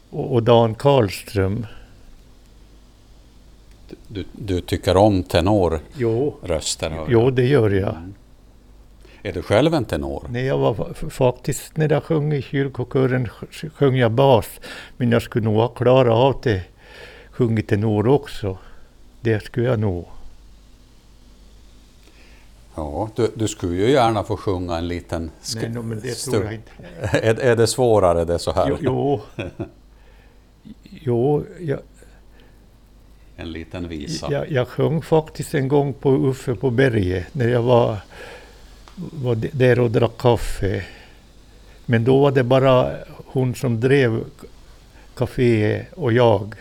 och 0.10 0.44
Dan 0.44 0.76
Karlström. 0.76 1.66
Du, 4.08 4.26
du 4.32 4.62
tycker 4.62 4.98
om 4.98 5.24
tenorröster? 5.24 6.92
Jo. 6.96 7.06
jo, 7.10 7.30
det 7.30 7.46
gör 7.46 7.70
jag. 7.70 7.96
Mm. 7.96 8.14
Är 9.24 9.34
du 9.34 9.42
själv 9.42 9.74
en 9.74 9.86
tenor? 9.86 10.28
Nej, 10.30 10.46
jag 10.46 10.58
var 10.58 11.10
faktiskt, 11.10 11.78
när 11.78 11.92
jag 11.92 12.04
sjöng 12.04 12.34
i 12.34 12.42
kyrkokören 12.42 13.30
sjöng 13.74 13.96
jag 13.96 14.12
bas. 14.12 14.46
Men 14.98 15.12
jag 15.12 15.22
skulle 15.22 15.46
nog 15.46 15.56
ha 15.56 15.68
klarat 15.68 16.14
av 16.14 16.40
det, 16.44 16.64
sjungit 17.32 17.68
tenor 17.68 18.08
också. 18.08 18.58
Det 19.22 19.44
skulle 19.44 19.68
jag 19.68 19.80
nog. 19.80 20.06
Ja, 22.76 23.10
du, 23.16 23.32
du 23.36 23.48
skulle 23.48 23.76
ju 23.76 23.92
gärna 23.92 24.24
få 24.24 24.38
sjunga 24.38 24.78
en 24.78 24.88
liten 24.88 25.32
Nej, 25.56 25.70
no, 25.70 25.82
men 25.82 26.00
det 26.00 26.14
tror 26.16 26.44
jag 26.44 26.54
inte. 26.54 26.72
är, 27.18 27.40
är 27.40 27.56
det 27.56 27.68
svårare 27.68 28.26
det 28.26 28.40
så 28.40 28.52
här? 28.52 28.68
Jo, 28.70 28.78
jo. 28.82 29.22
jo 30.84 31.46
jag, 31.60 31.80
en 33.38 33.52
liten 33.52 33.88
visa. 33.88 34.32
Jag, 34.32 34.52
jag 34.52 34.68
sjöng 34.68 35.02
faktiskt 35.02 35.56
en 35.56 35.68
gång 35.68 35.94
på 35.94 36.12
Uffe 36.12 36.56
på 36.56 36.70
berget 36.70 37.34
när 37.34 37.50
jag 37.50 37.62
var, 37.62 37.98
var 38.96 39.36
där 39.36 39.80
och 39.80 39.92
drack 39.92 40.18
kaffe. 40.18 40.84
Men 41.86 42.04
då 42.04 42.20
var 42.20 42.32
det 42.32 42.44
bara 42.44 42.96
hon 43.26 43.56
som 43.56 43.80
drev 43.80 44.24
kaféet 45.16 45.94
och 45.94 46.14
jag. 46.14 46.56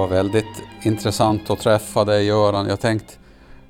Var 0.00 0.08
väldigt 0.08 0.62
intressant 0.82 1.50
att 1.50 1.58
träffa 1.58 2.04
dig 2.04 2.26
Göran. 2.26 2.68
Jag 2.68 2.80
tänkte, 2.80 3.14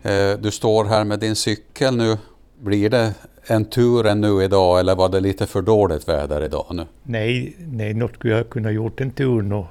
eh, 0.03 0.39
du 0.39 0.51
står 0.51 0.85
här 0.85 1.05
med 1.05 1.19
din 1.21 1.37
cykel 1.37 1.97
nu. 1.97 2.17
Blir 2.61 2.91
det 2.91 3.15
en 3.47 3.65
tur 3.65 4.07
ännu 4.07 4.45
idag 4.45 4.81
eller 4.81 4.95
var 4.95 5.09
det 5.09 5.21
lite 5.21 5.47
för 5.47 5.63
dåligt 5.63 6.09
väder 6.09 6.45
idag 6.45 6.67
nu? 6.71 6.87
Nej, 7.03 7.57
nej, 7.59 7.95
något 7.95 8.15
skulle 8.15 8.37
jag 8.37 8.51
kunna 8.51 8.71
gjort 8.71 9.01
en 9.01 9.11
tur 9.11 9.43
nu. 9.43 9.65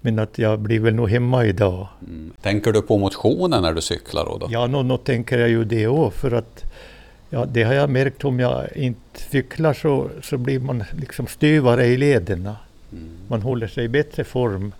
Men 0.00 0.18
att 0.18 0.38
jag 0.38 0.58
blir 0.58 0.80
väl 0.80 0.94
nog 0.94 1.08
hemma 1.08 1.44
idag. 1.44 1.88
Mm. 2.06 2.32
Tänker 2.42 2.72
du 2.72 2.82
på 2.82 2.98
motionen 2.98 3.62
när 3.62 3.72
du 3.72 3.80
cyklar 3.80 4.24
då? 4.24 4.38
då? 4.38 4.46
Ja, 4.50 4.66
nå, 4.66 4.82
nå 4.82 4.96
tänker 4.96 5.38
jag 5.38 5.48
ju 5.48 5.64
det 5.64 5.86
också 5.86 6.18
för 6.18 6.32
att 6.32 6.64
ja, 7.30 7.44
det 7.44 7.62
har 7.62 7.74
jag 7.74 7.90
märkt 7.90 8.24
om 8.24 8.40
jag 8.40 8.76
inte 8.76 9.20
cyklar 9.30 9.74
så, 9.74 10.10
så 10.22 10.38
blir 10.38 10.60
man 10.60 10.84
liksom 11.00 11.26
styvare 11.26 11.86
i 11.86 11.96
lederna. 11.96 12.56
Mm. 12.92 13.08
Man 13.28 13.42
håller 13.42 13.66
sig 13.66 13.84
i 13.84 13.88
bättre 13.88 14.24
form. 14.24 14.72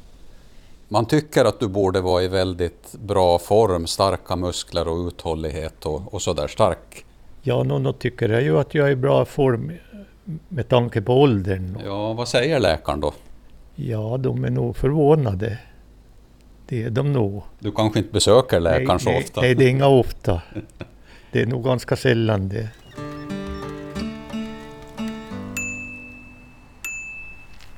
Man 0.90 1.06
tycker 1.06 1.44
att 1.44 1.60
du 1.60 1.68
borde 1.68 2.00
vara 2.00 2.22
i 2.22 2.28
väldigt 2.28 2.92
bra 2.92 3.38
form, 3.38 3.86
starka 3.86 4.36
muskler 4.36 4.88
och 4.88 5.06
uthållighet 5.06 5.86
och, 5.86 6.14
och 6.14 6.22
sådär 6.22 6.48
stark. 6.48 7.04
Ja, 7.42 7.62
någon 7.62 7.94
tycker 7.94 8.28
jag 8.28 8.42
ju 8.42 8.58
att 8.58 8.74
jag 8.74 8.88
är 8.88 8.92
i 8.92 8.96
bra 8.96 9.24
form 9.24 9.72
med 10.48 10.68
tanke 10.68 11.02
på 11.02 11.20
åldern. 11.20 11.78
Ja, 11.84 12.12
vad 12.12 12.28
säger 12.28 12.60
läkaren 12.60 13.00
då? 13.00 13.12
Ja, 13.74 14.16
de 14.20 14.44
är 14.44 14.50
nog 14.50 14.76
förvånade. 14.76 15.58
Det 16.66 16.82
är 16.82 16.90
de 16.90 17.12
nog. 17.12 17.42
Du 17.58 17.72
kanske 17.72 17.98
inte 17.98 18.12
besöker 18.12 18.60
läkaren 18.60 18.86
nej, 18.86 19.00
så 19.00 19.10
nej, 19.10 19.18
ofta? 19.24 19.40
Nej, 19.40 19.54
det 19.54 19.64
är 19.64 19.68
inga 19.68 19.86
ofta. 19.86 20.42
Det 21.32 21.42
är 21.42 21.46
nog 21.46 21.64
ganska 21.64 21.96
sällan 21.96 22.48
det. 22.48 22.68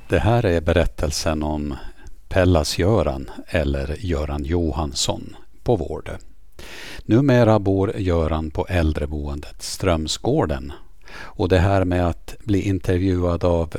Det 0.08 0.18
här 0.18 0.46
är 0.46 0.60
berättelsen 0.60 1.42
om 1.42 1.74
Pellas-Göran 2.30 3.30
eller 3.46 3.96
Göran 3.98 4.44
Johansson 4.44 5.36
på 5.62 5.76
Vårdö. 5.76 6.16
Numera 7.04 7.58
bor 7.58 7.96
Göran 7.96 8.50
på 8.50 8.66
äldreboendet 8.68 9.62
Strömsgården 9.62 10.72
och 11.12 11.48
det 11.48 11.58
här 11.58 11.84
med 11.84 12.08
att 12.08 12.36
bli 12.44 12.62
intervjuad 12.62 13.44
av 13.44 13.76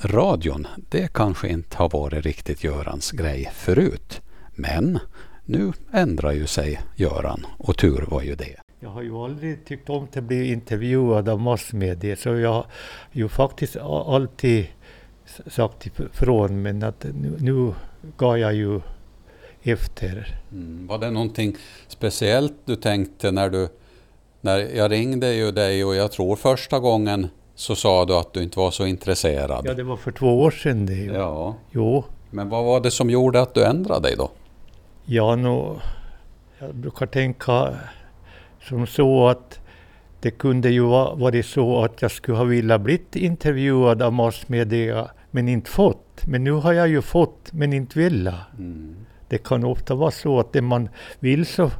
radion, 0.00 0.66
det 0.88 1.12
kanske 1.12 1.48
inte 1.48 1.76
har 1.76 1.88
varit 1.88 2.24
riktigt 2.24 2.64
Görans 2.64 3.10
grej 3.10 3.50
förut. 3.54 4.20
Men 4.54 4.98
nu 5.44 5.72
ändrar 5.92 6.32
ju 6.32 6.46
sig 6.46 6.80
Göran 6.96 7.46
och 7.58 7.76
tur 7.76 8.04
var 8.08 8.22
ju 8.22 8.34
det. 8.34 8.56
Jag 8.80 8.90
har 8.90 9.02
ju 9.02 9.12
aldrig 9.16 9.64
tyckt 9.64 9.90
om 9.90 10.04
att 10.04 10.24
bli 10.24 10.52
intervjuad 10.52 11.28
av 11.28 11.40
massmedia 11.40 12.16
så 12.16 12.28
jag 12.28 12.52
har 12.52 12.66
ju 13.12 13.28
faktiskt 13.28 13.76
alltid 13.76 14.66
sagt 15.46 15.86
ifrån 15.86 16.62
men 16.62 16.82
att 16.82 17.04
nu, 17.04 17.36
nu 17.40 17.72
gav 18.16 18.38
jag 18.38 18.54
ju 18.54 18.80
efter. 19.62 20.40
Mm. 20.52 20.86
Var 20.86 20.98
det 20.98 21.10
någonting 21.10 21.56
speciellt 21.88 22.54
du 22.64 22.76
tänkte 22.76 23.30
när 23.30 23.50
du 23.50 23.68
när 24.40 24.58
jag 24.58 24.90
ringde 24.90 25.34
ju 25.34 25.50
dig 25.50 25.84
och 25.84 25.94
jag 25.94 26.12
tror 26.12 26.36
första 26.36 26.78
gången 26.78 27.28
så 27.54 27.74
sa 27.74 28.04
du 28.04 28.14
att 28.14 28.32
du 28.32 28.42
inte 28.42 28.58
var 28.58 28.70
så 28.70 28.86
intresserad. 28.86 29.66
Ja, 29.66 29.74
det 29.74 29.82
var 29.82 29.96
för 29.96 30.12
två 30.12 30.40
år 30.40 30.50
sedan 30.50 30.86
det. 30.86 31.04
Ja. 31.04 31.56
Jo. 31.70 32.04
Men 32.30 32.48
vad 32.48 32.64
var 32.64 32.80
det 32.80 32.90
som 32.90 33.10
gjorde 33.10 33.40
att 33.40 33.54
du 33.54 33.64
ändrade 33.64 34.08
dig 34.08 34.16
då? 34.16 34.30
Ja, 35.04 35.36
no, 35.36 35.80
jag 36.58 36.74
brukar 36.74 37.06
tänka 37.06 37.74
som 38.62 38.86
så 38.86 39.28
att 39.28 39.58
det 40.20 40.30
kunde 40.30 40.70
ju 40.70 40.82
varit 40.82 41.46
så 41.46 41.84
att 41.84 42.02
jag 42.02 42.10
skulle 42.10 42.36
ha 42.36 42.44
velat 42.44 42.80
bli 42.80 43.00
intervjuad 43.12 44.02
av 44.02 44.12
massmedia 44.12 45.10
men 45.34 45.48
inte 45.48 45.70
fått. 45.70 46.26
Men 46.26 46.44
nu 46.44 46.50
har 46.50 46.72
jag 46.72 46.88
ju 46.88 47.02
fått 47.02 47.52
men 47.52 47.72
inte 47.72 47.98
velat. 47.98 48.58
Mm. 48.58 48.96
Det 49.28 49.38
kan 49.38 49.64
ofta 49.64 49.94
vara 49.94 50.10
så 50.10 50.40
att 50.40 50.52
det 50.52 50.62
man 50.62 50.88
vill 51.18 51.46
så, 51.46 51.70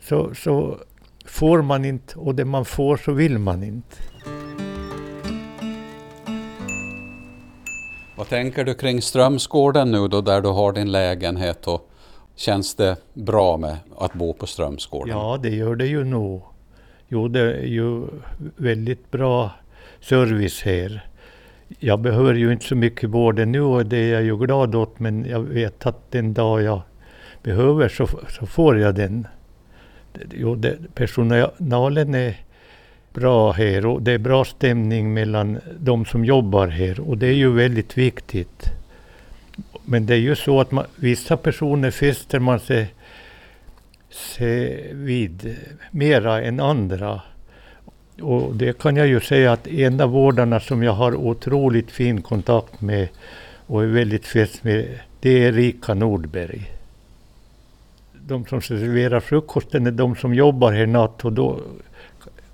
så, 0.00 0.34
så 0.34 0.78
får 1.26 1.62
man 1.62 1.84
inte 1.84 2.18
och 2.18 2.34
det 2.34 2.44
man 2.44 2.64
får 2.64 2.96
så 2.96 3.12
vill 3.12 3.38
man 3.38 3.62
inte. 3.62 3.96
Vad 8.16 8.28
tänker 8.28 8.64
du 8.64 8.74
kring 8.74 9.02
Strömsgården 9.02 9.90
nu 9.90 10.08
då 10.08 10.20
där 10.20 10.40
du 10.40 10.48
har 10.48 10.72
din 10.72 10.92
lägenhet 10.92 11.66
och 11.66 11.90
känns 12.36 12.74
det 12.74 12.96
bra 13.14 13.56
med 13.56 13.76
att 13.96 14.14
bo 14.14 14.32
på 14.32 14.46
Strömsgården? 14.46 15.16
Ja, 15.16 15.38
det 15.42 15.50
gör 15.50 15.76
det 15.76 15.86
ju 15.86 16.04
nog. 16.04 16.42
Jo, 17.08 17.28
det 17.28 17.40
är 17.40 17.66
ju 17.66 18.06
väldigt 18.56 19.10
bra 19.10 19.50
service 20.00 20.62
här. 20.62 21.07
Jag 21.78 22.00
behöver 22.00 22.34
ju 22.34 22.52
inte 22.52 22.64
så 22.64 22.74
mycket 22.74 23.10
vård 23.10 23.38
nu 23.38 23.60
och 23.60 23.86
det 23.86 23.96
är 23.96 24.12
jag 24.12 24.22
ju 24.22 24.36
glad 24.36 24.74
åt 24.74 25.00
men 25.00 25.24
jag 25.24 25.40
vet 25.40 25.86
att 25.86 26.10
den 26.10 26.34
dag 26.34 26.62
jag 26.62 26.82
behöver 27.42 27.88
så, 27.88 28.08
så 28.28 28.46
får 28.46 28.78
jag 28.78 28.94
den. 28.94 29.26
Jo, 30.32 30.54
det, 30.54 30.76
personalen 30.94 32.14
är 32.14 32.36
bra 33.12 33.52
här 33.52 33.86
och 33.86 34.02
det 34.02 34.12
är 34.12 34.18
bra 34.18 34.44
stämning 34.44 35.14
mellan 35.14 35.58
de 35.78 36.04
som 36.04 36.24
jobbar 36.24 36.68
här 36.68 37.00
och 37.00 37.18
det 37.18 37.26
är 37.26 37.34
ju 37.34 37.52
väldigt 37.52 37.98
viktigt. 37.98 38.70
Men 39.84 40.06
det 40.06 40.14
är 40.14 40.18
ju 40.18 40.36
så 40.36 40.60
att 40.60 40.70
man, 40.70 40.84
vissa 40.96 41.36
personer 41.36 41.90
fäster 41.90 42.38
man 42.38 42.60
sig, 42.60 42.94
sig 44.10 44.90
vid 44.94 45.56
mera 45.90 46.42
än 46.42 46.60
andra. 46.60 47.22
Och 48.22 48.54
det 48.54 48.78
kan 48.78 48.96
jag 48.96 49.06
ju 49.06 49.20
säga 49.20 49.52
att 49.52 49.66
en 49.66 50.00
av 50.00 50.10
vårdarna 50.10 50.60
som 50.60 50.82
jag 50.82 50.92
har 50.92 51.14
otroligt 51.14 51.90
fin 51.90 52.22
kontakt 52.22 52.80
med 52.80 53.08
och 53.66 53.82
är 53.82 53.86
väldigt 53.86 54.26
fäst 54.26 54.64
med, 54.64 54.98
det 55.20 55.44
är 55.44 55.52
Rika 55.52 55.94
Nordberg. 55.94 56.70
De 58.12 58.46
som 58.46 58.60
serverar 58.60 59.20
frukosten 59.20 59.86
är 59.86 59.90
de 59.90 60.16
som 60.16 60.34
jobbar 60.34 60.72
här 60.72 60.86
natt 60.86 61.24
och 61.24 61.32
då 61.32 61.60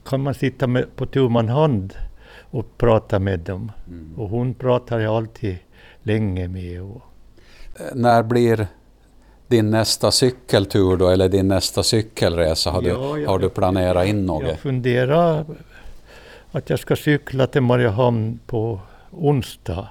kan 0.04 0.22
man 0.22 0.34
sitta 0.34 0.66
med, 0.66 0.96
på 0.96 1.06
tu 1.06 1.28
man 1.28 1.48
hand 1.48 1.94
och 2.40 2.78
prata 2.78 3.18
med 3.18 3.40
dem. 3.40 3.72
Mm. 3.88 4.14
Och 4.16 4.28
hon 4.28 4.54
pratar 4.54 5.00
jag 5.00 5.14
alltid 5.14 5.56
länge 6.02 6.48
med. 6.48 6.82
Och... 6.82 7.02
Eh, 7.80 7.94
när 7.94 8.22
blir 8.22 8.66
din 9.48 9.70
nästa 9.70 10.10
cykeltur 10.10 10.96
då, 10.96 11.08
eller 11.08 11.28
din 11.28 11.48
nästa 11.48 11.82
cykelresa? 11.82 12.70
Har, 12.70 12.82
ja, 12.82 13.14
du, 13.16 13.26
har 13.26 13.38
du 13.38 13.48
planerat 13.48 14.06
in 14.06 14.26
något? 14.26 14.48
Jag 14.48 14.58
funderar 14.58 15.44
att 16.52 16.70
jag 16.70 16.78
ska 16.78 16.96
cykla 16.96 17.46
till 17.46 17.62
Mariehamn 17.62 18.38
på 18.46 18.80
onsdag. 19.10 19.88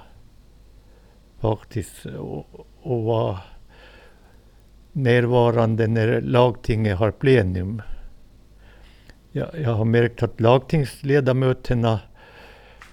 Faktiskt. 1.40 2.06
Och, 2.06 2.46
och 2.82 3.02
vara 3.02 3.38
närvarande 4.92 5.86
när 5.86 6.20
lagtinget 6.20 6.98
har 6.98 7.10
plenum 7.10 7.82
jag, 9.36 9.48
jag 9.60 9.70
har 9.70 9.84
märkt 9.84 10.22
att 10.22 10.40
lagtingsledamöterna 10.40 12.00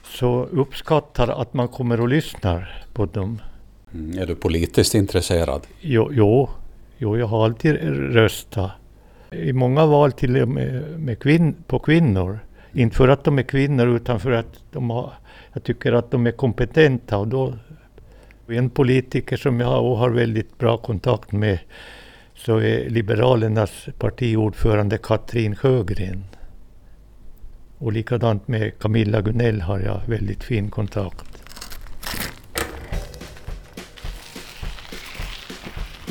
så 0.03 0.43
uppskattar 0.43 1.27
att 1.27 1.53
man 1.53 1.67
kommer 1.67 2.01
och 2.01 2.07
lyssnar 2.07 2.85
på 2.93 3.05
dem. 3.05 3.41
Mm, 3.93 4.19
är 4.19 4.25
du 4.25 4.35
politiskt 4.35 4.95
intresserad? 4.95 5.67
Jo, 5.81 6.09
jo, 6.13 6.49
jo, 6.97 7.17
jag 7.17 7.27
har 7.27 7.45
alltid 7.45 7.75
röstat. 8.13 8.71
I 9.31 9.53
många 9.53 9.85
val 9.85 10.11
till 10.11 10.41
och 10.41 10.47
med, 10.47 10.99
med 10.99 11.19
kvin, 11.19 11.55
på 11.67 11.79
kvinnor. 11.79 12.39
Inte 12.73 12.95
för 12.95 13.07
att 13.07 13.23
de 13.23 13.39
är 13.39 13.43
kvinnor 13.43 13.95
utan 13.95 14.19
för 14.19 14.31
att 14.31 14.63
de 14.71 14.89
har, 14.89 15.13
jag 15.53 15.63
tycker 15.63 15.93
att 15.93 16.11
de 16.11 16.27
är 16.27 16.31
kompetenta. 16.31 17.17
Och 17.17 17.27
då, 17.27 17.53
en 18.47 18.69
politiker 18.69 19.37
som 19.37 19.59
jag 19.59 19.95
har 19.95 20.09
väldigt 20.09 20.57
bra 20.57 20.77
kontakt 20.77 21.31
med 21.31 21.59
så 22.35 22.57
är 22.57 22.89
Liberalernas 22.89 23.87
partiordförande 23.99 24.97
Katrin 24.97 25.55
Sjögren. 25.55 26.23
Och 27.77 27.91
likadant 27.91 28.47
med 28.47 28.79
Camilla 28.79 29.21
Gunell 29.21 29.61
har 29.61 29.79
jag 29.79 30.01
väldigt 30.07 30.43
fin 30.43 30.69
kontakt. 30.69 31.40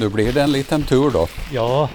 Nu 0.00 0.08
blir 0.08 0.32
det 0.32 0.42
en 0.42 0.52
liten 0.52 0.82
tur 0.82 1.10
då. 1.10 1.28
Ja. 1.52 1.88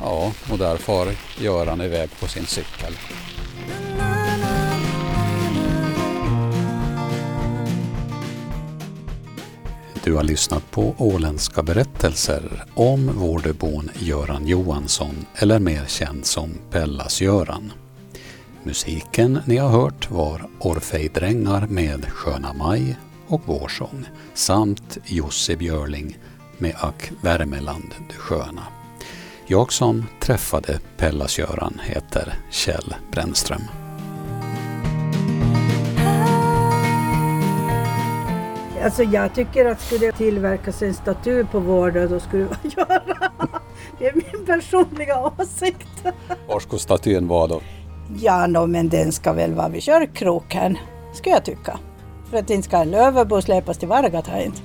Ja, 0.00 0.32
och 0.50 0.58
där 0.58 0.76
far 0.76 1.08
Göran 1.40 1.80
iväg 1.80 2.10
på 2.20 2.28
sin 2.28 2.46
cykel. 2.46 2.92
Du 10.04 10.14
har 10.14 10.22
lyssnat 10.22 10.70
på 10.70 10.94
åländska 10.98 11.62
berättelser 11.62 12.64
om 12.74 13.06
vårdebon 13.06 13.90
Göran 13.98 14.46
Johansson, 14.46 15.26
eller 15.34 15.58
mer 15.58 15.84
känd 15.86 16.26
som 16.26 16.54
Pellas-Göran. 16.70 17.72
Musiken 18.62 19.38
ni 19.46 19.56
har 19.56 19.68
hört 19.68 20.10
var 20.10 20.50
Orfejdrängar 20.58 21.66
med 21.66 22.04
Sköna 22.04 22.52
maj 22.52 22.96
och 23.32 23.46
Vårsång 23.46 24.04
samt 24.34 24.98
Josse 25.04 25.56
Björling 25.56 26.18
med 26.58 26.74
Ack 26.80 27.12
Värmeland 27.22 27.94
du 28.08 28.14
sköna. 28.14 28.62
Jag 29.46 29.72
som 29.72 30.06
träffade 30.20 30.80
Pellas-Göran 30.96 31.80
heter 31.84 32.34
Kjell 32.50 32.94
Brännström. 33.12 33.62
Alltså 38.84 39.02
jag 39.02 39.34
tycker 39.34 39.64
att 39.66 39.80
skulle 39.80 40.06
det 40.06 40.12
tillverkas 40.12 40.82
en 40.82 40.94
staty 40.94 41.44
på 41.44 41.60
Vårda 41.60 42.06
då 42.06 42.20
skulle 42.20 42.46
det 42.62 42.76
göra. 42.76 43.30
Det 43.98 44.06
är 44.06 44.14
min 44.14 44.46
personliga 44.46 45.32
åsikt. 45.38 46.04
Var 46.48 46.60
skulle 46.60 46.80
statyn 46.80 47.28
vara 47.28 47.46
då? 47.46 47.60
Ja, 48.20 48.46
no, 48.46 48.66
men 48.66 48.88
den 48.88 49.12
ska 49.12 49.32
väl 49.32 49.54
vara 49.54 49.68
vid 49.68 49.82
körkroken, 49.82 50.78
skulle 51.14 51.34
jag 51.34 51.44
tycka. 51.44 51.78
För 52.32 52.38
att 52.38 52.46
inte 52.54 52.68
ska 52.68 52.76
en 52.76 52.90
Löfvebo 52.90 53.42
släpas 53.42 53.78
till 53.78 53.88
Vargat 53.88 54.26
inte. 54.26 54.62